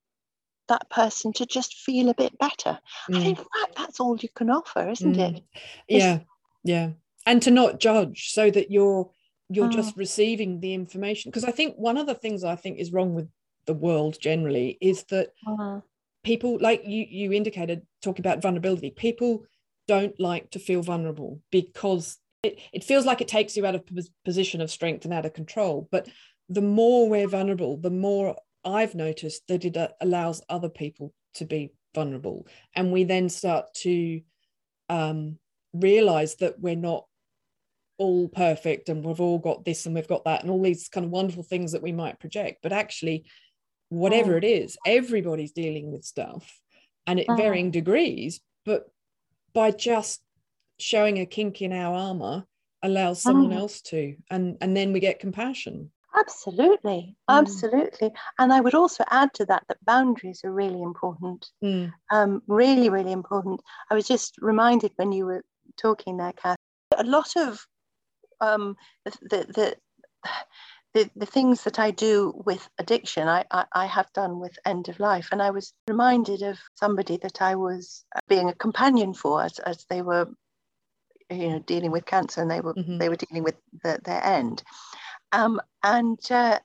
[0.69, 2.79] that person to just feel a bit better.
[3.09, 5.37] And in mm, fact, that's all you can offer, isn't mm.
[5.37, 5.43] it?
[5.89, 6.21] yeah
[6.65, 6.91] yeah
[7.27, 9.11] and to not judge so that you're
[9.49, 9.73] you're Mm.
[9.75, 13.15] just receiving the information because i think one of the things i think is wrong
[13.15, 13.29] with
[13.67, 15.83] the world generally is that Mm,
[16.23, 19.45] people like you you indicated talking about vulnerability people
[19.89, 23.87] don't like to feel vulnerable because it, it feels like it takes you out of
[23.87, 26.09] pos- position of strength and out of control but
[26.49, 31.45] the more we're vulnerable the more i've noticed that it uh, allows other people to
[31.45, 34.21] be vulnerable and we then start to
[34.89, 35.39] um,
[35.73, 37.07] realize that we're not
[37.99, 41.05] all perfect and we've all got this and we've got that and all these kind
[41.07, 43.25] of wonderful things that we might project but actually
[43.89, 44.39] whatever Mm.
[44.39, 46.61] it is everybody's dealing with stuff
[47.07, 47.37] and at Mm.
[47.37, 48.87] varying degrees but
[49.55, 50.23] by just
[50.79, 52.47] showing a kink in our armor
[52.83, 53.61] allows someone Mm.
[53.61, 57.39] else to and and then we get compassion Absolutely, Mm.
[57.39, 58.13] absolutely.
[58.39, 61.51] And I would also add to that that boundaries are really important.
[61.65, 63.63] Mm, Um, really, really important.
[63.91, 65.43] I was just reminded when you were
[65.79, 66.59] talking there, Kath,
[66.99, 67.67] a lot of
[68.43, 69.77] um, the, the, the
[70.95, 74.89] the, the things that I do with addiction, I, I, I have done with end
[74.89, 75.29] of life.
[75.33, 79.59] And I was reminded of somebody that I was uh, being a companion for as,
[79.61, 80.29] as they were,
[81.31, 84.25] you know, dealing with cancer and they were mhm, they were dealing with the, their
[84.25, 84.63] end.
[85.33, 86.61] Um, and uh,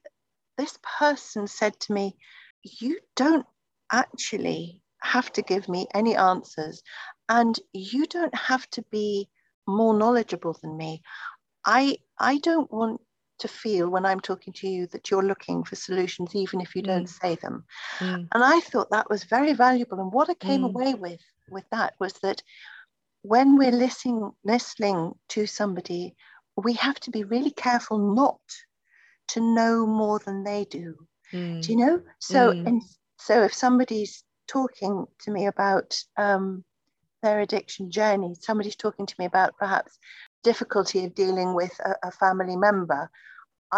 [0.58, 2.16] this person said to me,
[2.64, 3.46] You don't
[3.92, 6.84] actually have to give me any answers,
[7.30, 9.30] and you don't have to be
[9.68, 11.02] more knowledgeable than me.
[11.66, 13.02] I, I don't want
[13.40, 16.82] to feel when I'm talking to you that you're looking for solutions, even if you
[16.82, 17.66] don't say them.
[18.02, 20.00] mm, And I thought that was very valuable.
[20.00, 20.66] And what I came Mm.
[20.66, 22.42] away with with that was that
[23.22, 26.16] when we're listening listening to somebody,
[26.56, 28.40] we have to be really careful not
[29.30, 30.96] to know more than they do.
[31.34, 31.62] Mm.
[31.62, 32.02] Do you know?
[32.20, 32.66] So, Mm.
[32.66, 32.82] and
[33.18, 36.64] so if somebody's talking to me about um,
[37.22, 39.98] their addiction journey, somebody's talking to me about perhaps
[40.52, 43.10] difficulty of dealing with a, a family member,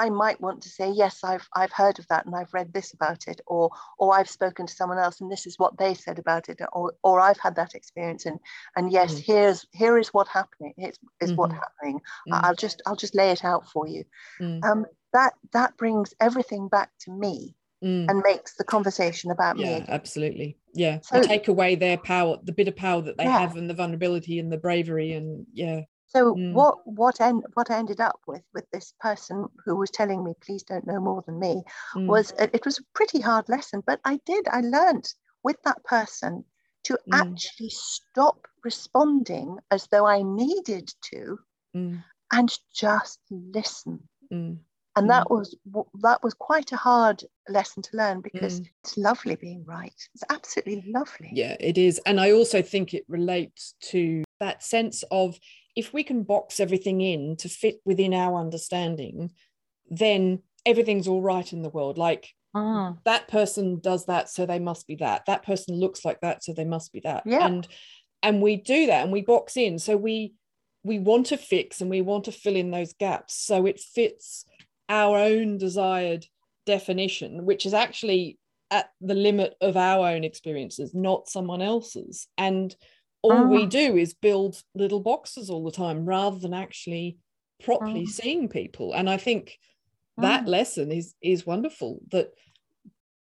[0.06, 2.94] I might want to say, yes, I've I've heard of that and I've read this
[2.98, 3.66] about it, or
[4.02, 6.94] or I've spoken to someone else and this is what they said about it, or
[7.08, 8.38] or I've had that experience and
[8.76, 9.24] and yes, Mm.
[9.30, 10.74] here's here is what happening.
[10.78, 11.60] Is is what Mhm.
[11.64, 11.98] happening.
[12.28, 12.40] Mm.
[12.44, 14.04] I'll just I'll just lay it out for you.
[14.40, 14.64] Mm.
[14.68, 14.86] Um,
[15.18, 18.06] that that brings everything back to me Mm.
[18.10, 19.86] and makes the conversation about me yeah again.
[20.00, 20.50] absolutely
[20.84, 23.40] yeah So- take away their power the bit of power that they Yeah.
[23.40, 26.54] have and the vulnerability and the bravery and yeah So Mm.
[26.54, 30.34] what what end what I ended up with with this person who was telling me
[30.42, 31.64] please don't know more than me
[31.96, 32.08] Mm.
[32.08, 35.08] was it, was a pretty hard lesson, but I did I learned
[35.44, 36.44] with that person
[36.84, 37.14] to Mm.
[37.22, 41.40] actually stop responding as though I needed to
[41.76, 42.04] Mm.
[42.32, 44.10] and just listen.
[44.32, 44.58] Mm.
[44.96, 45.10] And Mm.
[45.10, 45.56] that was
[46.02, 48.70] that was quite a hard lesson to learn because Mm.
[48.84, 49.94] it's lovely being right.
[50.16, 51.30] It's absolutely lovely.
[51.32, 55.38] yeah it is and i also think it relates to that sense of
[55.76, 59.32] if we can box everything in to fit within our understanding
[59.90, 61.98] then everything's all right in the world.
[61.98, 62.98] Like Mm.
[63.04, 65.26] that person does that so they must be that.
[65.28, 67.24] That person looks like that so they must be that.
[67.26, 67.46] Yeah.
[67.46, 67.68] and
[68.24, 69.78] and we do that and we box in.
[69.80, 70.34] So we
[70.84, 73.36] we want to fix and we want to fill in those gaps.
[73.36, 74.46] So it fits
[74.90, 76.26] our own desired
[76.66, 78.38] definition which is actually
[78.72, 82.28] at the limit of our own experiences not someone else's.
[82.38, 82.76] And
[83.22, 83.70] all we Mm.
[83.70, 87.18] do is build little boxes all the time rather than actually
[87.64, 88.08] properly Mm.
[88.08, 89.60] seeing people and i think
[90.18, 90.48] that Mm.
[90.48, 92.34] lesson is is wonderful that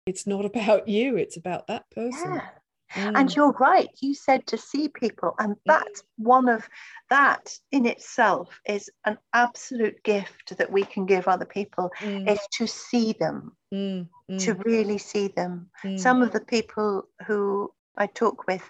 [0.07, 2.51] it's not about you it's about that person Yeah.
[2.97, 3.91] Mm, And you're right.
[4.01, 6.69] You said to see people, and that's one of
[7.11, 12.41] that in itself is an absolute gift that we can give other people mm, is
[12.53, 15.71] to see them, mm, mm, to really see them.
[15.85, 18.63] mm, Some of the people who I talk with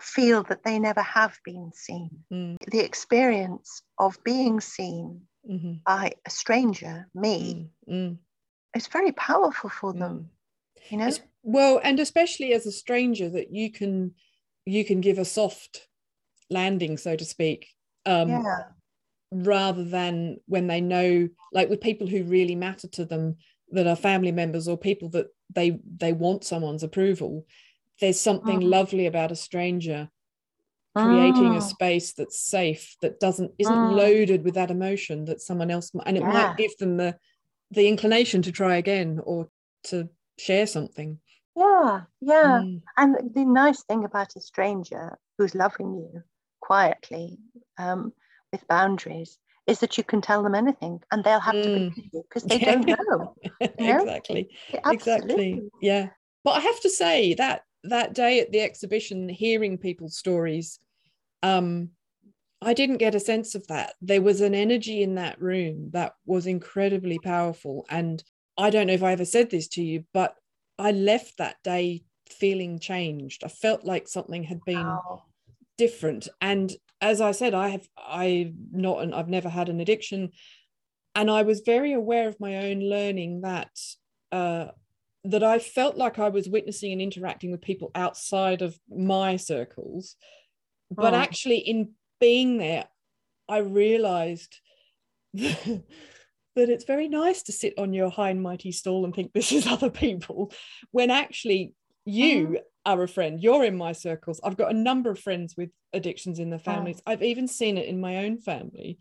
[0.00, 2.10] feel that they never have been seen.
[2.32, 8.18] mm, The experience of being seen mhm, by a stranger, me, mm, mm,
[8.74, 9.98] is very powerful for mm.
[9.98, 10.30] them.
[10.90, 11.06] You know?
[11.06, 14.14] Es- well and especially as a stranger that you can
[14.66, 15.88] you can give a soft
[16.50, 17.68] landing so to speak
[18.06, 18.62] um yeah.
[19.32, 23.36] rather than when they know like with people who really matter to them
[23.70, 27.46] that are family members or people that they they want someone's approval
[28.00, 28.70] there's something Mhm.
[28.70, 30.10] lovely about a stranger
[30.96, 31.62] creating a Mm.
[31.62, 33.94] space that's safe that doesn't isn't Mm.
[33.94, 36.32] loaded with that emotion that someone else might, and it Yeah.
[36.32, 37.18] might give them the
[37.70, 39.48] the inclination to try again or
[39.84, 40.08] to
[40.38, 41.20] share something
[41.56, 42.62] Yeah, yeah.
[42.62, 46.22] Mm, And the nice thing about a stranger who's loving you
[46.60, 47.38] quietly
[47.78, 48.12] um,
[48.52, 51.74] with boundaries is that you can tell them anything and they'll have to Mm.
[51.74, 52.72] believe you because they Yeah.
[52.72, 53.34] don't know.
[53.78, 54.00] know?
[54.00, 54.48] exactly
[54.86, 56.08] exactly yeah
[56.44, 60.78] but i have to say that that day at the exhibition hearing people's stories
[61.42, 61.88] um
[62.60, 63.94] i didn't get a sense of that.
[64.02, 67.86] There was an energy in that room that was incredibly powerful.
[67.88, 68.22] And
[68.58, 70.34] i don't know if i ever said this to you but
[70.78, 73.44] i left that day feeling changed.
[73.44, 75.22] I felt like something had been Wow.
[75.78, 76.28] different.
[76.40, 80.30] And as i said i have i not and i've never had an addiction.
[81.14, 83.70] And i was very aware of my own learning that
[84.32, 84.66] uh
[85.24, 90.16] that i felt like i was witnessing and interacting with people outside of my circles
[90.90, 91.20] but Hmm.
[91.20, 92.86] actually in being there
[93.48, 94.60] i realized
[95.34, 95.82] that
[96.56, 99.66] it's very nice to sit on your high and mighty stool and think this is
[99.68, 100.52] other people
[100.90, 103.42] when actually you are a friend.
[103.42, 104.40] You're in my circles.
[104.42, 107.00] I've got a number of friends with addictions in their families.
[107.06, 108.98] I've even seen it in my own family.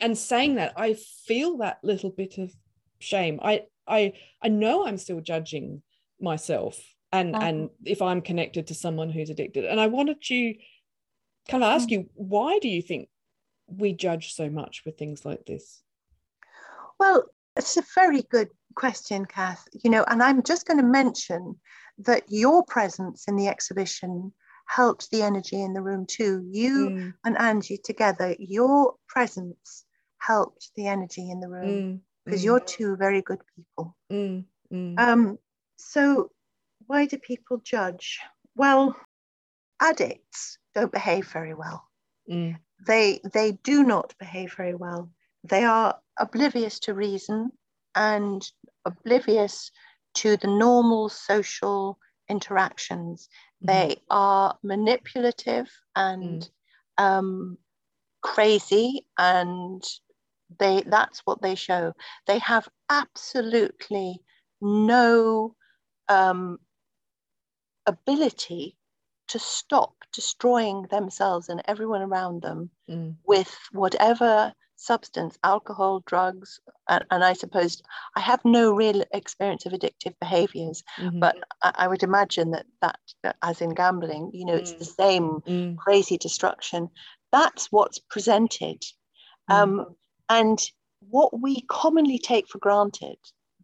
[0.00, 0.94] And saying that i
[1.26, 2.52] feel that little bit of
[2.98, 3.40] shame.
[3.42, 5.82] I i i know i'm still judging
[6.20, 6.80] myself
[7.12, 7.42] and Mhm.
[7.42, 10.54] and if i'm connected to someone who's addicted and i wanted to
[11.48, 13.08] kind of ask you why do you think
[13.66, 15.82] we judge so much with things like this
[16.98, 17.24] Well,
[17.56, 19.66] it's a very good question, Kath.
[19.82, 21.58] You know, and I'm just going to mention
[21.98, 24.32] that your presence in the exhibition
[24.66, 26.46] helped the energy in the room too.
[26.48, 29.84] You Mm, and Angie together, your presence
[30.18, 33.96] helped the energy in the room mm, because mm, you're two very good people.
[34.10, 35.38] mm, mm, Um,
[35.76, 36.30] so,
[36.86, 38.20] why do people judge?
[38.54, 38.96] Well,
[39.80, 41.88] addicts don't behave very well.
[42.28, 42.56] mm,
[42.86, 45.10] They they do not behave very well.
[45.44, 47.52] They are oblivious to reason
[47.94, 48.42] and
[48.84, 49.70] oblivious
[50.14, 51.98] to the normal social
[52.28, 53.28] interactions.
[53.62, 56.48] mhm, They are manipulative and
[56.98, 57.58] um,
[58.22, 59.82] crazy and
[60.58, 61.92] they that's what they show
[62.26, 64.20] they have absolutely
[64.60, 65.54] no
[66.08, 66.58] um,
[67.86, 68.76] ability
[69.28, 73.16] to stop destroying themselves and everyone around them Mm.
[73.24, 77.80] with whatever substance alcohol drugs and, and i suppose
[78.16, 81.20] i have no real experience of addictive behaviors Mhm.
[81.20, 82.98] but I, I would imagine that that
[83.42, 85.76] as in gambling you know it's the same Mm.
[85.76, 86.90] crazy destruction.
[87.30, 88.82] That's what's presented.
[89.50, 89.54] Mm.
[89.54, 89.96] Um,
[90.28, 90.58] and
[91.10, 93.18] what we commonly take for granted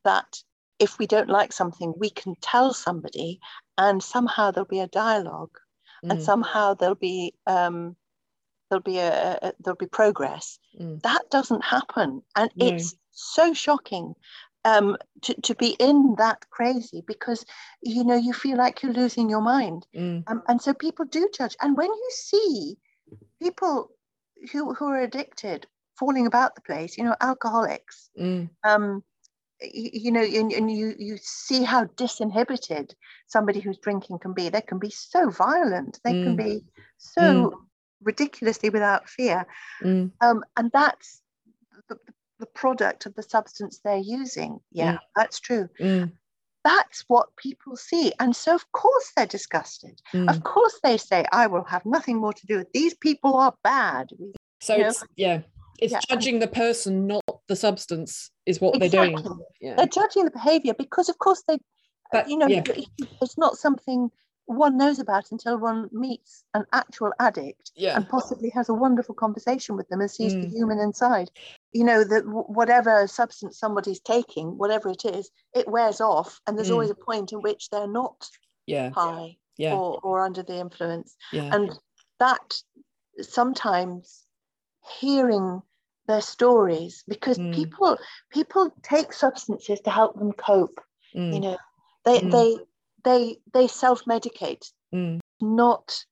[0.04, 0.42] that
[0.78, 3.40] if we don't like something, we can tell somebody,
[3.76, 5.56] and somehow there'll be a dialogue,
[6.02, 6.22] and Mm.
[6.22, 7.96] somehow there'll be um,
[8.68, 10.58] there'll be a, a there'll be progress.
[10.78, 11.02] Mm.
[11.02, 12.66] That doesn't happen, and No.
[12.66, 14.14] it's so shocking
[14.64, 17.44] um, to to be in that crazy because
[17.82, 19.86] you know you feel like you're losing your mind.
[19.94, 20.24] Mm.
[20.28, 21.56] Um, and so people do judge.
[21.60, 22.76] And when you see
[23.42, 23.90] people
[24.52, 25.66] who, who are addicted
[25.98, 28.50] falling about the place, you know, alcoholics, Mm.
[28.64, 29.02] um,
[29.60, 32.92] you, you know, and, and you, you see how disinhibited
[33.26, 34.48] somebody who's drinking can be.
[34.48, 35.98] They can be so violent.
[36.04, 36.44] They can Mm.
[36.44, 36.64] be
[36.98, 37.64] so
[38.02, 39.46] ridiculously without fear.
[39.82, 40.12] Mm.
[40.20, 41.20] Um, and that's
[41.88, 41.96] the,
[42.38, 44.60] the product of the substance they're using.
[44.70, 44.98] Yeah, Mm.
[45.16, 45.68] that's true.
[45.80, 46.12] Mm.
[46.64, 48.12] That's what people see.
[48.20, 50.00] And so, of course, they're disgusted.
[50.12, 50.28] Mm.
[50.28, 53.54] Of course, they say, I will have nothing more to do with these people are
[53.64, 54.10] bad.
[54.60, 55.40] So you know, it's yeah,
[55.78, 59.18] it's yeah, judging the person, not the substance, is what they're doing.
[59.60, 59.76] Yeah.
[59.76, 61.58] They're judging the behavior because, of course, they,
[62.12, 62.62] But, you know, yeah.
[63.22, 64.10] it's not something
[64.46, 67.96] one knows about until one meets an actual addict Yeah.
[67.96, 70.52] and possibly has a wonderful conversation with them and sees the Mm.
[70.52, 71.30] human inside.
[71.72, 76.40] You know, that whatever substance somebody's taking, whatever it is, it wears off.
[76.46, 76.72] And there's Mm.
[76.72, 78.30] always a point in which they're not
[78.66, 78.88] Yeah.
[78.88, 79.74] high Yeah.
[79.76, 81.14] or, or under the influence.
[81.32, 81.78] And
[82.18, 82.62] that
[83.20, 84.24] sometimes
[84.98, 85.60] hearing
[86.08, 87.54] their stories because Mm.
[87.54, 87.98] people
[88.32, 90.80] people take substances to help them cope
[91.14, 91.42] you Mm.
[91.42, 91.58] know
[92.04, 92.30] they Mm.
[92.32, 92.58] they
[93.04, 95.20] they they self-medicate Mm.
[95.40, 96.04] not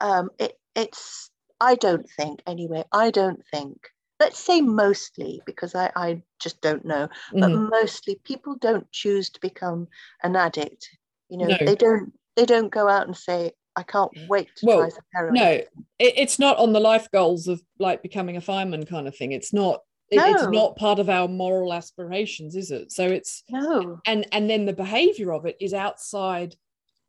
[0.00, 1.30] um it, it's
[1.60, 3.76] i don't think anyway i don't think
[4.20, 7.08] let's say mostly because i i just don't know
[7.40, 7.70] but Mhm.
[7.70, 9.88] mostly people don't choose to become
[10.22, 10.88] an addict
[11.28, 11.56] you know No.
[11.66, 15.04] they don't they don't go out and say i can't wait to Well, try some
[15.12, 15.68] heroin No, it,
[15.98, 19.32] it's not on the life goals of like becoming a fireman kind of thing.
[19.32, 19.80] It's not.
[20.08, 22.92] It, It's not part of our moral aspirations, is it?
[22.92, 26.54] So it's no and and then the behavior of it is outside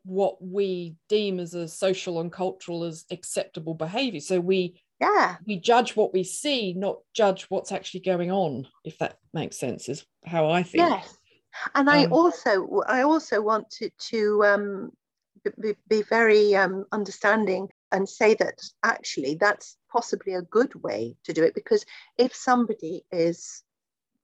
[0.03, 4.19] what we deem as a social and cultural as acceptable behavior.
[4.19, 8.67] So we yeah we judge what we see, not judge what's actually going on.
[8.83, 10.89] If that makes sense, is how I think.
[10.89, 11.17] yes
[11.75, 14.91] and i Um, also i also wanted to to um
[15.61, 21.33] be, be very um understanding and say that actually that's possibly a good way to
[21.33, 21.85] do it because
[22.17, 23.63] if somebody is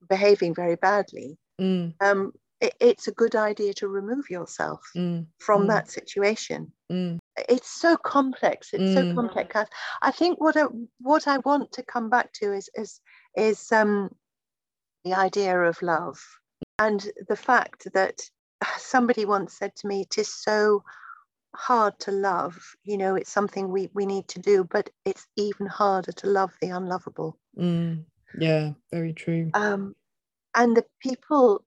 [0.09, 5.63] behaving very badly Mm, um it, it's a good idea to remove yourself mm, from
[5.63, 5.67] mm.
[5.67, 6.71] that situation.
[6.91, 7.19] Mm,
[7.49, 8.73] it's so complex.
[8.73, 9.15] It's so Mm.
[9.15, 9.69] complex
[10.01, 10.65] i think what I,
[10.99, 12.99] what i want to come back to is is
[13.35, 14.09] is um
[15.03, 16.19] the idea of love
[16.79, 18.21] and the fact that
[18.77, 20.83] somebody once said to me it is so
[21.55, 25.65] hard to love you know it's something we we need to do but it's even
[25.67, 28.03] harder to love the unlovable mm.
[28.37, 29.51] Yeah, very true.
[29.53, 29.95] um
[30.55, 31.63] and the people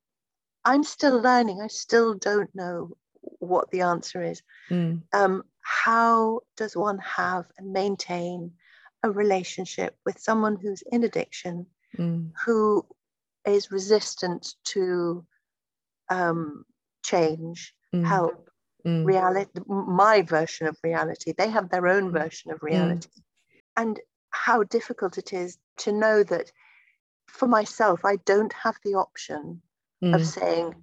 [0.65, 2.91] i'm still learning i still don't know
[3.39, 8.53] what the answer is Mm, um, how does one have and maintain
[9.03, 11.67] a relationship with someone who's in addiction,
[11.97, 12.85] mm, who
[13.47, 15.25] is resistant to
[16.11, 16.65] um,
[17.05, 18.49] change, mm, help,
[18.87, 21.33] mm, reality, my version of reality?
[21.37, 22.23] They have their own Mm.
[22.23, 23.09] version of reality.
[23.77, 26.53] And how difficult it is to know that
[27.27, 29.61] for myself, I don't have the option
[30.03, 30.25] of mm.
[30.25, 30.75] saying,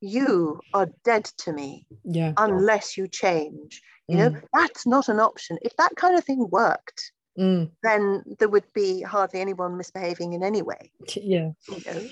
[0.00, 1.86] You are dead to me.
[2.04, 2.32] Yeah.
[2.38, 3.82] unless you change.
[4.08, 5.58] You know, Mm, that's not an option.
[5.62, 7.70] If that kind of thing worked, mm.
[7.82, 11.50] then there would be hardly anyone misbehaving in any way, Yeah.
[11.68, 12.08] you know.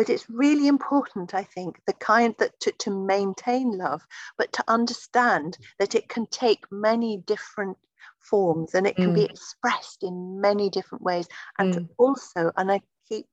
[0.00, 4.00] But it's really important, I think, the kind that to, to maintain love,
[4.38, 7.76] but to understand that it can take many different
[8.18, 11.28] forms and it can be expressed in many different ways.
[11.58, 11.88] And Mm.
[11.98, 12.80] also, and I
[13.10, 13.26] keep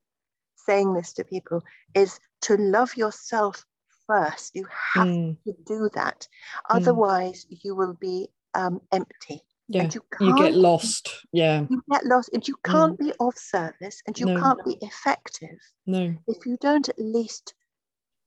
[0.58, 1.64] saying this to people,
[1.94, 3.64] is to love yourself
[4.06, 4.54] first.
[4.54, 5.38] You have Mm.
[5.46, 6.28] to do that.
[6.70, 9.42] Otherwise, you will be um, empty.
[9.70, 9.90] Yeah.
[9.94, 11.10] You You get lost.
[11.32, 11.66] Yeah.
[11.70, 14.40] you get lost and you can't be of service and you No.
[14.40, 16.16] can't be effective No.
[16.28, 17.54] if you don't at least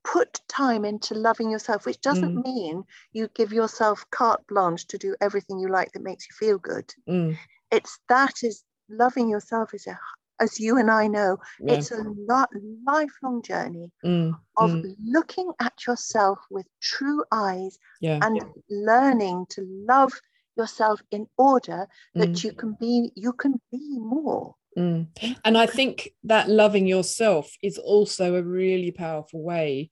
[0.04, 2.44] put time into loving yourself, which doesn't Mm.
[2.44, 6.58] mean you give yourself carte blanche to do everything you like that makes you feel
[6.58, 6.92] good.
[7.08, 7.36] Mm.
[7.70, 9.98] It's that is loving yourself is a,
[10.40, 11.74] as you and I know, yeah.
[11.74, 12.48] it's a lot,
[12.86, 14.96] lifelong journey mm, of mm.
[15.04, 18.18] looking at yourself with true eyes yeah.
[18.22, 20.12] and learning to love
[20.56, 22.44] yourself in order that mm.
[22.44, 24.54] you can be you can be more.
[24.78, 25.08] Mm.
[25.44, 29.90] And I think that loving yourself is also a really powerful way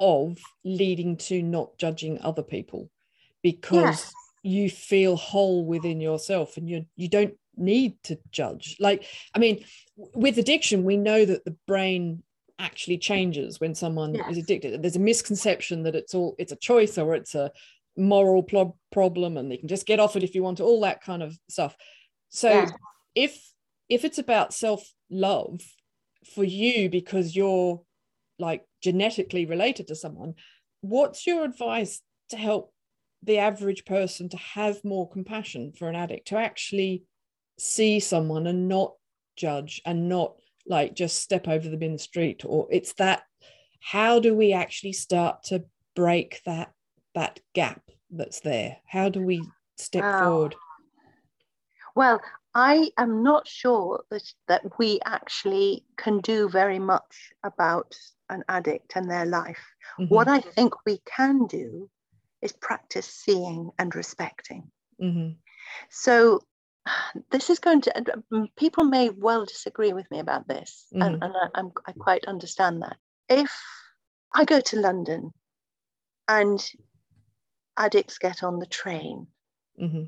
[0.00, 2.90] of leading to not judging other people
[3.42, 4.12] because yes.
[4.42, 9.62] you feel whole within yourself and you you don't need to judge like i mean
[10.14, 12.22] with addiction we know that the brain
[12.58, 14.30] actually changes when someone yes.
[14.30, 17.50] is addicted there's a misconception that it's all it's a choice or it's a
[17.96, 20.80] moral pl- problem and they can just get off it if you want to all
[20.80, 21.76] that kind of stuff
[22.30, 22.70] so yeah.
[23.14, 23.52] if
[23.88, 25.60] if it's about self love
[26.34, 27.82] for you because you're
[28.38, 30.34] like genetically related to someone
[30.80, 32.72] what's your advice to help
[33.22, 37.04] the average person to have more compassion for an addict to actually
[37.58, 38.94] see someone and not
[39.36, 40.34] judge and not
[40.66, 43.22] like just step over them in the street or it's that
[43.80, 45.64] how do we actually start to
[45.94, 46.72] break that
[47.14, 49.42] that gap that's there how do we
[49.76, 50.54] step forward
[51.94, 52.20] well
[52.54, 57.96] i am not sure that that we actually can do very much about
[58.28, 59.64] an addict and their life
[59.98, 60.14] mm-hmm.
[60.14, 61.88] what i think we can do
[62.42, 65.30] is practice seeing and respecting mm-hmm.
[65.90, 66.40] so
[67.30, 67.92] this is going to
[68.32, 71.02] mm, people may well disagree with me about this mm-hmm.
[71.02, 72.96] and, and I, I'm, I quite understand that
[73.28, 73.52] if
[74.34, 75.32] i go to london
[76.28, 76.60] and
[77.82, 79.26] addicts get on the train
[79.80, 80.04] mm-hmm.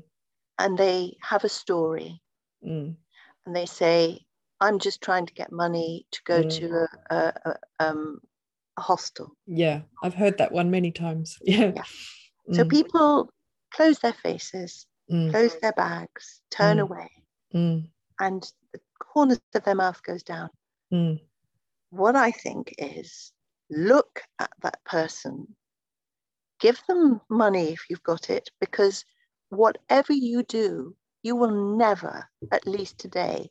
[0.59, 2.21] and they have a story
[2.65, 2.95] mm.
[3.45, 4.19] and they say
[4.61, 6.57] i'm just trying to get money to go mm.
[6.57, 8.19] to a, a, a, um,
[8.77, 11.83] a, hostel yeah i've heard that one many times yeah, yeah.
[12.53, 12.69] so mm.
[12.69, 13.29] people
[13.71, 15.31] close their faces mm.
[15.31, 16.81] close their bags, turn mm.
[16.81, 17.09] away,
[17.53, 17.87] mm.
[18.19, 20.49] and the corners of their mouth goes down.
[21.89, 23.31] What I think is
[23.69, 25.55] look at that person,
[26.59, 29.05] give them money if you've got it, because
[29.49, 33.49] whatever you do, you will never, at least today,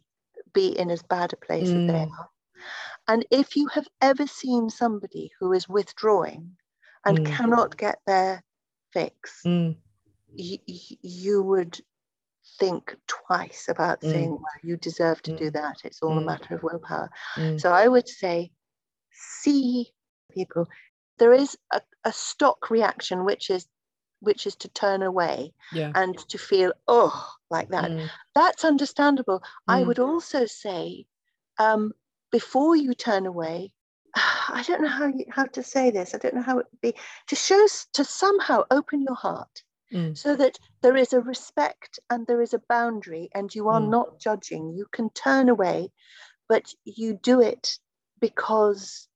[0.53, 2.11] be in as bad a place as they mm.
[2.11, 2.29] are.
[3.09, 6.57] And if you have ever seen somebody who is withdrawing
[7.05, 7.27] and mm.
[7.27, 8.43] cannot get their
[8.93, 9.77] fix, mm
[10.37, 11.81] you, you would
[12.59, 14.11] think twice about mm.
[14.11, 15.39] saying, well, you deserve to mm.
[15.39, 15.79] do that.
[15.85, 16.23] It's all mm.
[16.23, 17.11] a matter of willpower.
[17.37, 17.61] Mm.
[17.61, 18.51] So I would say,
[19.13, 19.93] see
[20.33, 20.69] people.
[21.19, 23.67] There is a, a stock reaction, which is
[24.21, 25.93] which is to turn away yeah.
[25.95, 28.09] and to feel oh like that mm.
[28.35, 29.45] that's understandable mm.
[29.69, 31.05] i would also say
[31.59, 31.93] um,
[32.33, 33.71] before you turn away
[34.15, 36.81] i don't know how you, how to say this i don't know how it would
[36.81, 36.95] be
[37.27, 39.63] to show to somehow open your heart
[39.95, 40.17] mm.
[40.17, 43.89] so that there is a respect and there is a boundary and you are mm.
[43.89, 44.73] not judging.
[44.73, 45.91] You can turn away,
[46.49, 47.79] but you do it
[48.21, 49.09] because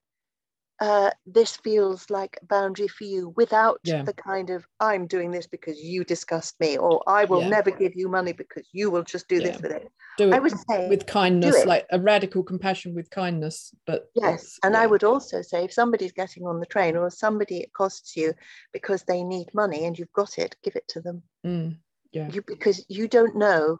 [0.80, 4.02] uh, this feels like a boundary for you without yeah.
[4.02, 7.48] the kind of I'm doing this because you disgust me or I will yeah.
[7.48, 9.48] never give you money because you will just do yeah.
[9.48, 9.88] this with it.
[10.18, 13.74] Do it I would say with kindness, like a radical compassion with kindness.
[13.86, 17.58] But yes, and I would also say if somebody's getting on the train or somebody
[17.58, 18.34] it costs you
[18.72, 21.22] because they need money and you've got it, give it to them.
[21.44, 21.76] Mm,
[22.12, 22.30] yeah.
[22.30, 23.78] You, because you don't know.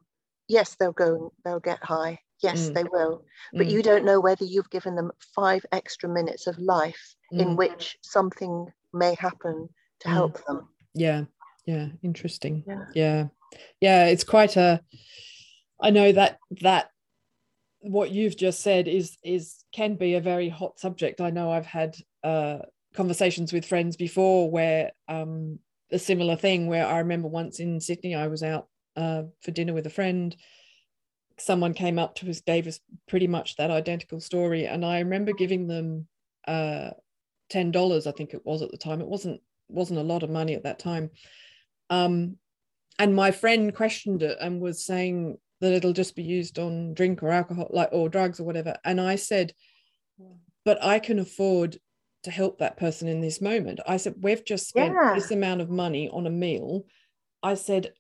[0.49, 1.33] Yes, they'll go.
[1.45, 2.75] They'll get high Yes, mm.
[2.75, 3.25] they will.
[3.53, 3.71] But mm.
[3.71, 7.41] you don't know whether you've given them five extra minutes of life mm.
[7.41, 9.69] in which something may happen
[10.01, 10.13] to mm.
[10.13, 10.69] help them.
[10.95, 11.25] Yeah.
[11.67, 11.89] Yeah.
[12.03, 12.65] Interesting.
[12.67, 12.85] Yeah.
[12.95, 13.25] yeah.
[13.81, 14.07] Yeah.
[14.07, 14.81] It's quite a,
[15.81, 16.91] I know that, that
[17.81, 21.21] what you've just said is, is, can be a very hot subject.
[21.21, 22.59] I know I've had, uh,
[22.95, 25.59] conversations with friends before where, um,
[25.91, 29.73] a similar thing where I remember once in Sydney, I was out uh, for dinner
[29.73, 30.37] with a friend
[31.41, 34.67] someone came up to us, gave us pretty much that identical story.
[34.67, 36.07] And I remember giving them
[36.47, 36.91] uh,
[37.53, 39.01] $10, I think it was at the time.
[39.01, 41.11] It wasn't wasn't a lot of money at that time.
[41.91, 42.37] Um,
[42.99, 47.23] and my friend questioned it and was saying that it'll just be used on drink
[47.23, 48.77] or alcohol, like or drugs or whatever.
[48.85, 49.53] And I said,
[50.65, 51.79] but I can afford
[52.25, 53.81] to help that person in this moment.
[53.87, 55.15] I said, we've just spent yeah.
[55.15, 56.85] this amount of money on a meal.
[57.43, 57.93] I said,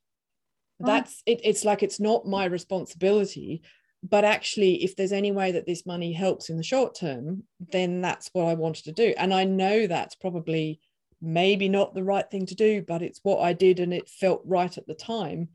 [0.80, 3.62] that's it, it's like it's not my responsibility
[4.02, 8.00] but actually if there's any way that this money helps in the short term then
[8.00, 9.14] that's what i wanted to do.
[9.16, 10.80] And i know that's probably
[11.20, 14.42] maybe not the right thing to do but it's what i did and it felt
[14.44, 15.48] right at the time.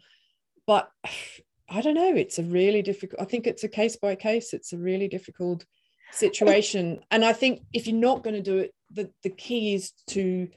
[0.67, 0.89] But
[1.69, 4.74] i don't know it's a really difficult i think it's a case by case it's
[4.74, 5.65] a really difficult
[6.11, 6.99] situation.
[7.09, 10.49] And i think if you're not going to do it the, the key is to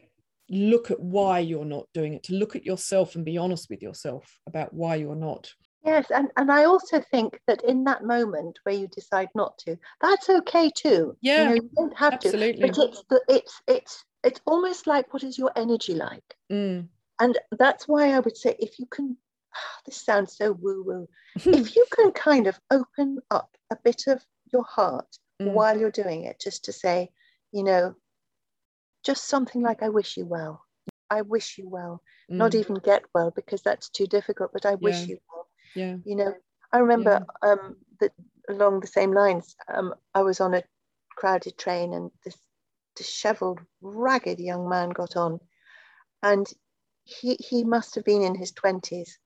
[0.49, 3.82] look at why you're not doing it, to look at yourself and be honest with
[3.82, 5.53] yourself about why you're not.
[5.84, 9.78] Yes, and, and I also think that in that moment where you decide not to,
[10.01, 11.16] that's okay too.
[11.20, 12.68] Yeah, you, know, you don't have absolutely.
[12.68, 12.74] to.
[12.74, 16.34] But it's the, it's it's it's almost like what is your energy like?
[16.51, 16.88] Mm.
[17.20, 19.16] And that's why I would say if you can,
[19.86, 21.09] this sounds so woo woo.
[21.36, 25.53] if you can kind of open up a bit of your heart Mm.
[25.53, 27.11] while you're doing it, just to say,
[27.53, 27.94] you know,
[29.07, 30.64] just something like I wish you well.
[31.11, 32.02] I wish you well.
[32.38, 32.57] Not Mm.
[32.57, 35.09] even get well because that's too difficult, but I wish Yeah.
[35.09, 35.98] you well yeah.
[36.04, 36.32] you know
[36.72, 38.12] i remember um that
[38.48, 40.62] along the same lines um i was on a
[41.16, 42.36] crowded train and this
[42.96, 45.38] disheveled ragged young man got on
[46.22, 46.46] and
[47.04, 49.18] he he must have been in his 20s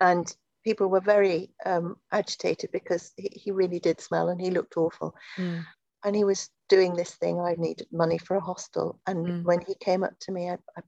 [0.00, 4.76] and people were very um, agitated because he, he really did smell and he looked
[4.76, 5.66] awful Mm.
[6.04, 9.44] and he was doing this thing i needed money for a hostel and Mm.
[9.44, 10.82] when he came up to me i, I,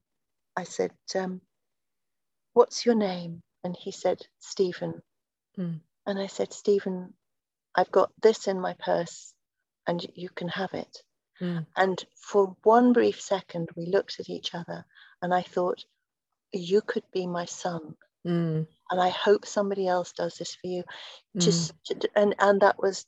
[0.56, 1.40] I said um,
[2.54, 5.02] what's your name and he said stephen
[5.58, 5.80] Mm.
[6.06, 7.14] and i said stephen
[7.74, 9.32] i've got this in my purse
[9.86, 11.02] and you can have it
[11.40, 11.66] Mm.
[11.76, 14.86] and for one brief second we looked at each other
[15.22, 15.84] and i thought
[16.52, 17.94] you could be my son
[18.26, 18.66] Mm.
[18.90, 20.82] and i hope somebody else does this for you
[21.36, 21.40] Mm.
[21.44, 23.06] just to- and and that was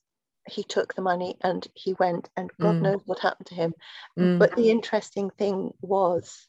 [0.50, 2.82] he took the money and he went and god Mm.
[2.82, 3.74] knows what happened to him
[4.18, 4.38] Mm.
[4.38, 6.48] but the interesting thing was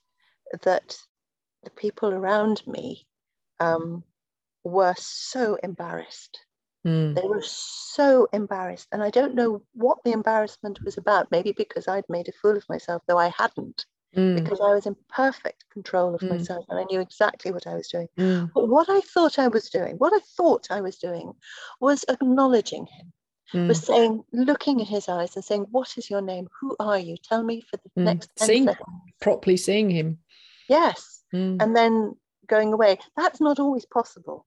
[0.63, 0.97] that
[1.63, 3.05] the people around me
[3.59, 4.03] um,
[4.63, 6.45] were so embarrassed
[6.85, 7.13] Mm.
[7.15, 11.87] they were so embarrassed and i don't know what the embarrassment was about maybe because
[11.89, 13.85] i'd made a fool of myself though i hadn't
[14.15, 14.35] Mm.
[14.35, 16.29] because i was in perfect control of Mm.
[16.29, 18.49] myself and i knew exactly what i was doing Mm.
[18.53, 21.33] but what I thought I was doing, what I thought I was doing,
[21.79, 23.11] was acknowledging him,
[23.53, 23.83] was Mm.
[23.85, 26.47] saying, looking at his eyes and saying, What is your name?
[26.59, 27.17] Who are you?
[27.17, 28.03] Tell me for the Mm.
[28.05, 28.87] next 10 Seeing- seconds.
[29.21, 30.19] Properly seeing him.
[30.67, 31.23] Yes.
[31.33, 31.61] Mm.
[31.61, 32.15] And then
[32.47, 32.97] going away.
[33.17, 34.45] That's not always possible.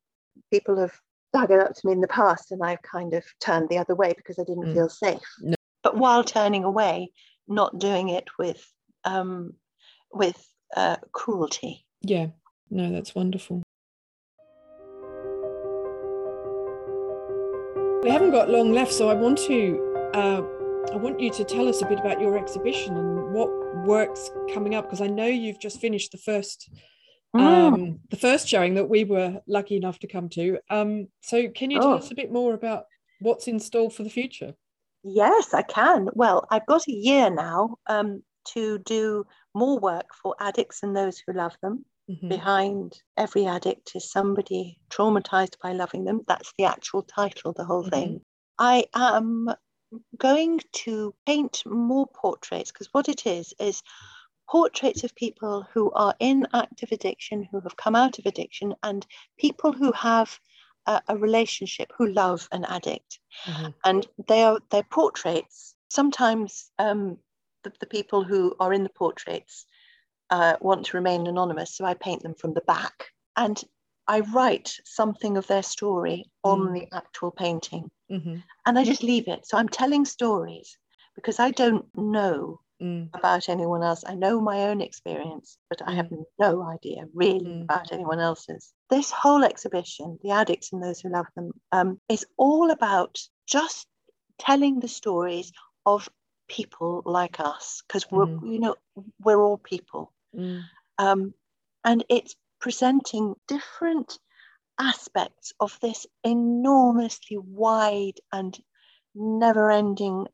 [0.50, 0.92] People have
[1.32, 3.94] dug it up to me in the past and I've kind of turned the other
[3.94, 4.74] way because I didn't Mm.
[4.74, 5.22] feel safe.
[5.40, 5.54] No.
[5.82, 7.12] But while turning away,
[7.48, 8.64] not doing it with
[9.04, 9.54] um,
[10.12, 10.46] with
[10.76, 11.84] uh, cruelty.
[12.02, 12.28] Yeah.
[12.70, 13.62] No, that's wonderful.
[18.02, 20.42] We haven't got long left, so I want to uh,
[20.92, 23.48] I want you to tell us a bit about your exhibition and what
[23.86, 26.70] works coming up because I know you've just finished the first
[27.34, 27.40] Mm.
[27.40, 30.58] um, the first showing that we were lucky enough to come to.
[30.68, 31.96] Um, so can you tell Oh.
[31.96, 32.84] us a bit more about
[33.20, 34.52] what's in store for the future?
[35.02, 36.08] Yes, I can.
[36.12, 39.24] Well, I've got a year now um, to do
[39.54, 41.86] more work for addicts and those who love them.
[42.10, 42.28] Mhm.
[42.28, 46.22] Behind every addict is somebody traumatized by loving them.
[46.26, 47.90] That's the actual title, the whole Mhm.
[47.90, 48.24] thing.
[48.58, 49.48] I am
[50.18, 53.82] going to paint more portraits because what it is is
[54.48, 59.06] portraits of people who are in active addiction, who have come out of addiction, and
[59.38, 60.40] people who have
[60.86, 63.74] a, a relationship, who love an addict Mhm.
[63.84, 65.74] and they are their portraits.
[65.88, 67.18] Sometimes um,
[67.64, 69.66] the, the people who are in the portraits
[70.34, 72.94] uh, want to remain anonymous, so I paint them from the back,
[73.36, 73.56] and
[74.08, 76.72] I write something of their story on Mm.
[76.74, 78.42] the actual painting, Mhm.
[78.66, 79.46] and I just leave it.
[79.46, 80.78] So I'm telling stories
[81.14, 83.10] because I don't know Mm.
[83.14, 84.02] about anyone else.
[84.12, 87.64] I know my own experience, but I have no idea really Mm.
[87.64, 88.72] about anyone else's.
[88.88, 93.12] This whole exhibition, The Addicts and Those Who Love Them, um, is all about
[93.46, 93.86] just
[94.38, 95.52] telling the stories
[95.84, 96.08] of
[96.48, 98.52] people like us, because we're, Mhm.
[98.52, 98.74] you know,
[99.24, 100.12] we're all people.
[100.34, 100.62] Mm.
[100.98, 101.34] Um,
[101.84, 104.18] and it's presenting different
[104.78, 108.58] aspects of this enormously wide and
[109.14, 110.26] never ending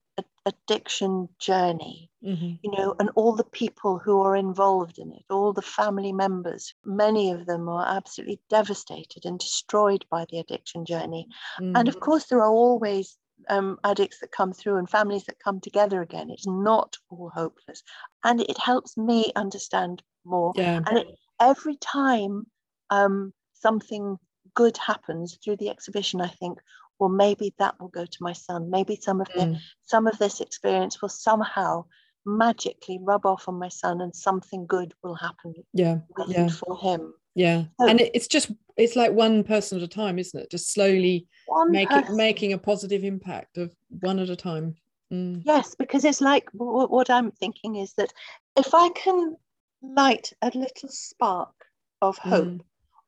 [0.47, 2.59] addiction journey Mhm.
[2.63, 6.75] you know, and all the people who are involved in it, all the family members,
[6.85, 11.29] many of them are absolutely devastated and destroyed by the addiction journey.
[11.61, 11.79] Mm.
[11.79, 13.17] And of course, there are always
[13.49, 16.31] um, addicts that come through and families that come together again.
[16.31, 17.83] It's not all hopeless.
[18.25, 20.53] And it helps me understand more.
[20.57, 20.81] yeah.
[20.87, 21.07] And it,
[21.41, 22.47] every time
[22.91, 24.19] um, something
[24.55, 26.59] good happens through the exhibition, I think,
[26.99, 28.71] well, maybe that will go to my son.
[28.71, 29.61] Maybe some of the Mm.
[29.85, 31.85] some of this experience will somehow
[32.27, 36.01] magically rub off on my son and something good will happen Yeah.
[36.27, 36.49] Yeah.
[36.49, 37.15] for him.
[37.35, 37.65] Yeah.
[37.81, 40.51] So- And it's just it's like one person at a time, isn't it?
[40.51, 41.27] Just slowly
[41.69, 44.77] making person- making a positive impact of one at a time.
[45.13, 45.43] Mm.
[45.45, 48.13] Yes, because it's like w- what I'm thinking is that
[48.57, 49.37] if I can
[49.83, 51.55] light a little spark
[52.03, 52.61] of hope Mm.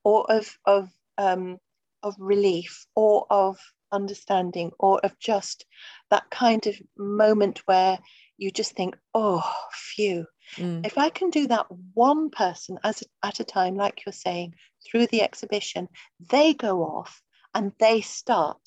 [0.04, 1.58] or of of um,
[2.02, 3.58] of relief or of
[3.92, 5.66] understanding or of just
[6.10, 7.98] that kind of moment where
[8.40, 10.26] you just think, oh, phew.
[10.56, 10.84] Mm.
[10.84, 15.06] If I can do that one person as at a time, like you're saying, through
[15.08, 15.88] the exhibition,
[16.30, 17.22] they go off
[17.54, 18.58] and they start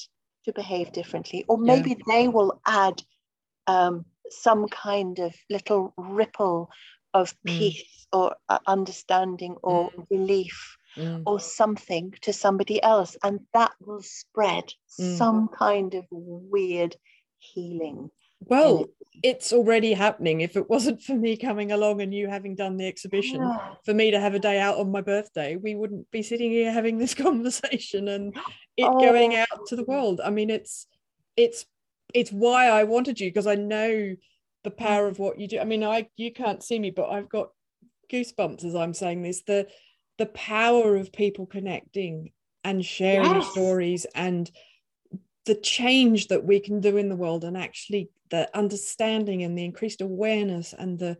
[0.46, 1.76] to behave differently, or Yeah.
[1.76, 3.02] maybe they will add
[3.68, 6.70] um, some kind of little ripple
[7.14, 7.58] of Mm.
[7.58, 11.24] peace or uh, understanding or relief Mm.
[11.26, 14.66] or something to somebody else, and that will spread
[15.00, 15.18] Mm.
[15.18, 16.96] some kind of weird
[17.40, 18.12] healing.
[18.42, 18.86] Well,
[19.24, 20.42] it's already happening.
[20.42, 23.76] If it wasn't for me coming along and you having done the exhibition, Yeah.
[23.86, 26.72] for me to have a day out on my birthday, we wouldn't be sitting here
[26.72, 28.36] having this conversation and
[28.76, 29.46] it going Oh.
[29.50, 30.20] out to the world.
[30.24, 30.88] I mean, it's
[31.38, 31.66] it's
[32.14, 34.16] it's why I wanted you because I know
[34.64, 35.60] the power of what you do.
[35.60, 37.50] I mean, I you can't see me, but I've got
[38.12, 39.44] goosebumps as I'm saying this.
[39.44, 39.68] The
[40.18, 42.34] the power of people connecting
[42.66, 43.52] and sharing Yes.
[43.52, 44.52] stories and
[45.46, 49.64] the change that we can do in the world and actually the understanding and the
[49.64, 51.16] increased awareness and the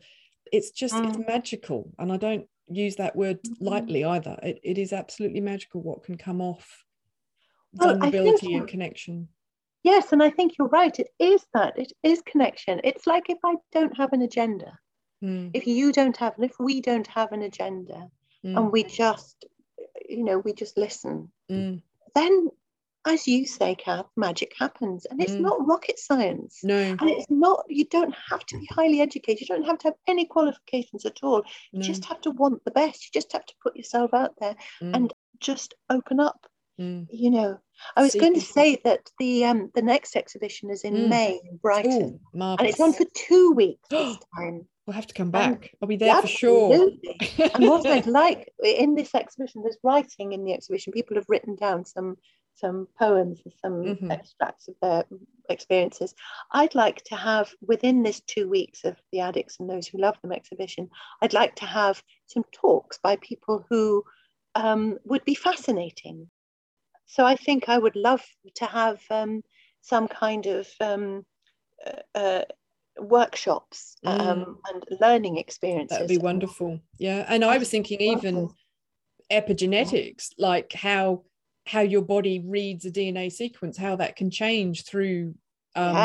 [0.52, 1.28] it's just it's Mm.
[1.28, 3.56] magical and i don't use that word Mhm.
[3.60, 6.84] lightly either it, it is absolutely magical what can come off
[7.74, 9.28] Well, vulnerability and connection
[9.84, 10.98] Yes, and I think you're right.
[10.98, 11.78] It is that.
[11.78, 12.80] It is connection.
[12.86, 14.80] It's like if I don't have an agenda,
[15.22, 18.10] Mm, if you don't have, and if we don't have an agenda,
[18.46, 19.46] mm, and we just,
[20.10, 21.82] you know, we just listen, mm.
[22.16, 22.50] then,
[23.06, 25.42] as you say, Kath, magic happens, and it's Mm.
[25.42, 26.64] not rocket science.
[26.64, 29.42] no And it's not, you don't have to be highly educated.
[29.42, 31.44] You don't have to have any qualifications at all.
[31.72, 33.04] You no just have to want the best.
[33.04, 36.48] You just have to put yourself out there mm, and just open up.
[36.80, 37.06] mm.
[37.10, 37.60] You know,
[37.98, 41.10] I was going to say that the um the next exhibition is in Mm.
[41.10, 42.20] May in Brighton.
[42.36, 44.66] Ooh, and it's on for two weeks this time.
[44.86, 47.20] we'll have to come back i'll be there for sure Absolutely.
[47.56, 50.92] and what I'd like in this exhibition, there's writing in the exhibition.
[50.94, 52.18] People have written down some
[52.56, 54.12] some poems and some Mhm.
[54.12, 55.06] extracts of their
[55.50, 56.14] experiences.
[56.52, 60.22] I'd like to have within this two weeks of the addicts and those who love
[60.22, 60.90] them exhibition.
[61.22, 64.04] I'd like to have some talks by people who
[64.56, 66.30] um, would be fascinating.
[67.06, 68.24] So I think I would love
[68.56, 69.44] to have um,
[69.82, 71.26] some kind of um,
[71.86, 72.46] uh, uh,
[72.98, 75.98] workshops um, and learning experiences.
[75.98, 78.48] that would be wonderful yeah and i was thinking even
[79.32, 81.24] epigenetics like how
[81.66, 85.34] how your body reads a dna sequence how that can change through
[85.76, 85.96] um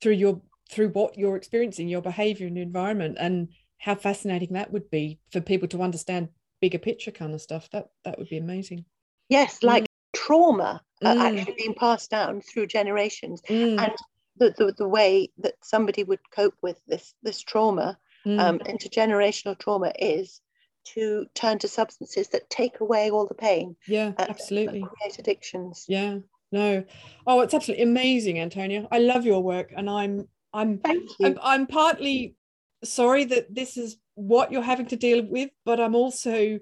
[0.00, 4.90] through your through what you're experiencing your behavior and environment and how fascinating that would
[4.90, 6.28] be for people to understand
[6.60, 7.68] bigger picture kind of stuff.
[7.70, 8.84] That that would be amazing.
[9.28, 11.20] Yes, like trauma uh, Mm.
[11.20, 13.42] actually being passed down through generations.
[13.48, 13.92] Mm, And
[14.36, 19.58] the, the, the way that somebody would cope with this this trauma, mm, um, intergenerational
[19.58, 20.40] trauma, is
[20.84, 25.84] to turn to substances that take away all the pain yeah and absolutely create addictions.
[25.88, 26.18] yeah
[26.52, 26.84] no
[27.26, 31.26] oh it's absolutely amazing antonia i love your work and i'm i'm Thank you.
[31.26, 32.36] I'm, I'm partly
[32.84, 36.58] sorry that this is what you're having to deal with, but I'm also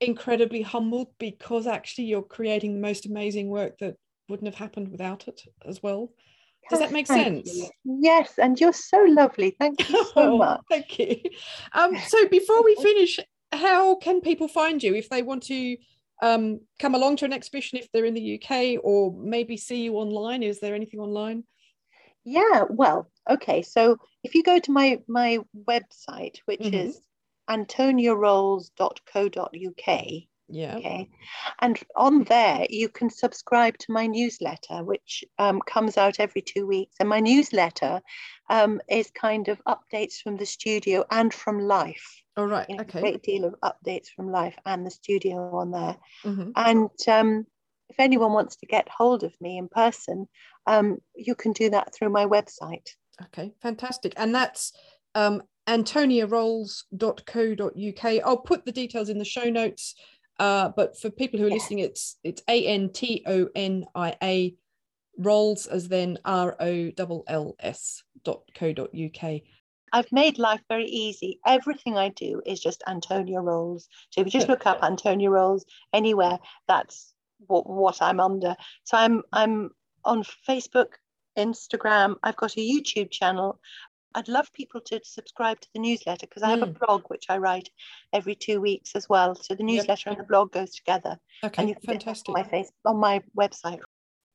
[0.00, 3.96] incredibly humbled because actually you're creating the most amazing work that
[4.28, 6.12] wouldn't have happened without it as well.
[6.70, 7.70] Does that make Thank sense?
[7.84, 8.00] you.
[8.02, 9.54] Yes, and you're so lovely.
[9.58, 10.60] Thank you so Oh, much.
[10.70, 11.16] Thank you.
[11.72, 13.20] Um, so before we finish,
[13.56, 15.76] how can people find you if they want to
[16.22, 19.94] um, come along to an exhibition if they're in the UK or maybe see you
[19.94, 20.42] online?
[20.42, 21.44] Is there anything online?
[22.24, 23.62] Yeah, well, okay.
[23.62, 26.72] So if you go to my my website, which Mhm.
[26.72, 27.00] is
[27.48, 30.00] antoniarolls.co.uk,
[30.48, 30.76] Yeah.
[30.78, 31.10] okay,
[31.60, 36.66] and on there you can subscribe to my newsletter, which um, comes out every two
[36.66, 36.96] weeks.
[37.00, 38.02] And my newsletter
[38.50, 42.22] um, is kind of updates from the studio and from life.
[42.36, 42.66] All right.
[42.68, 42.98] You know, Okay.
[42.98, 45.96] A great deal of updates from life and the studio on there.
[46.24, 46.52] Mhm.
[46.56, 47.46] And um,
[47.88, 50.26] if anyone wants to get hold of me in person,
[50.66, 52.88] um, you can do that through my website.
[53.26, 54.12] Okay, fantastic.
[54.16, 54.72] And that's
[55.14, 58.04] um, antoniarolls.co.uk.
[58.24, 59.94] I'll put the details in the show notes.
[60.40, 61.62] Uh, but for people who are Yes.
[61.62, 64.56] listening, it's it's A N T O N I A
[65.16, 69.42] rolls as then R O L L S dot co dot UK.
[69.94, 71.38] I've made life very easy.
[71.46, 73.88] Everything I do is just Antonia Rolls.
[74.10, 77.14] So if you just look up Antonia Rolls anywhere, that's
[77.46, 78.56] what, what I'm under.
[78.82, 79.70] So I'm I'm
[80.04, 80.94] on Facebook,
[81.38, 82.16] Instagram.
[82.24, 83.60] I've got a YouTube channel.
[84.16, 86.78] I'd love people to subscribe to the newsletter because I have a mm.
[86.80, 87.68] blog which I write
[88.12, 89.36] every two weeks as well.
[89.36, 91.20] So the newsletter and the blog goes together.
[91.44, 92.30] and Okay, you can fantastic.
[92.30, 93.80] on my face on my website.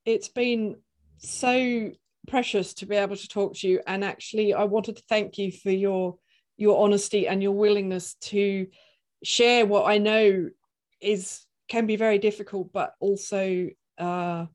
[0.05, 0.77] it's been
[1.17, 1.91] so
[2.29, 3.81] precious to be able to talk to you.
[3.87, 6.17] And actually, I wanted to thank you for your
[6.57, 8.67] your honesty and your willingness to
[9.23, 10.49] share what I know
[10.99, 14.45] is can be very difficult, but also uh,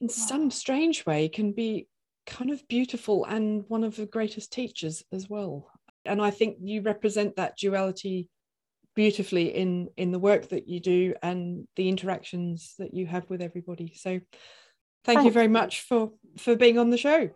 [0.00, 1.86] in some strange way can be
[2.26, 5.70] kind of beautiful and one of the greatest teachers as well.
[6.04, 8.28] And I think you represent that duality
[8.94, 13.42] beautifully in in the work that you do and the interactions that you have with
[13.42, 13.92] everybody.
[13.94, 14.20] So
[15.04, 15.26] Thank Thanks.
[15.26, 17.30] you very much for for being on the show.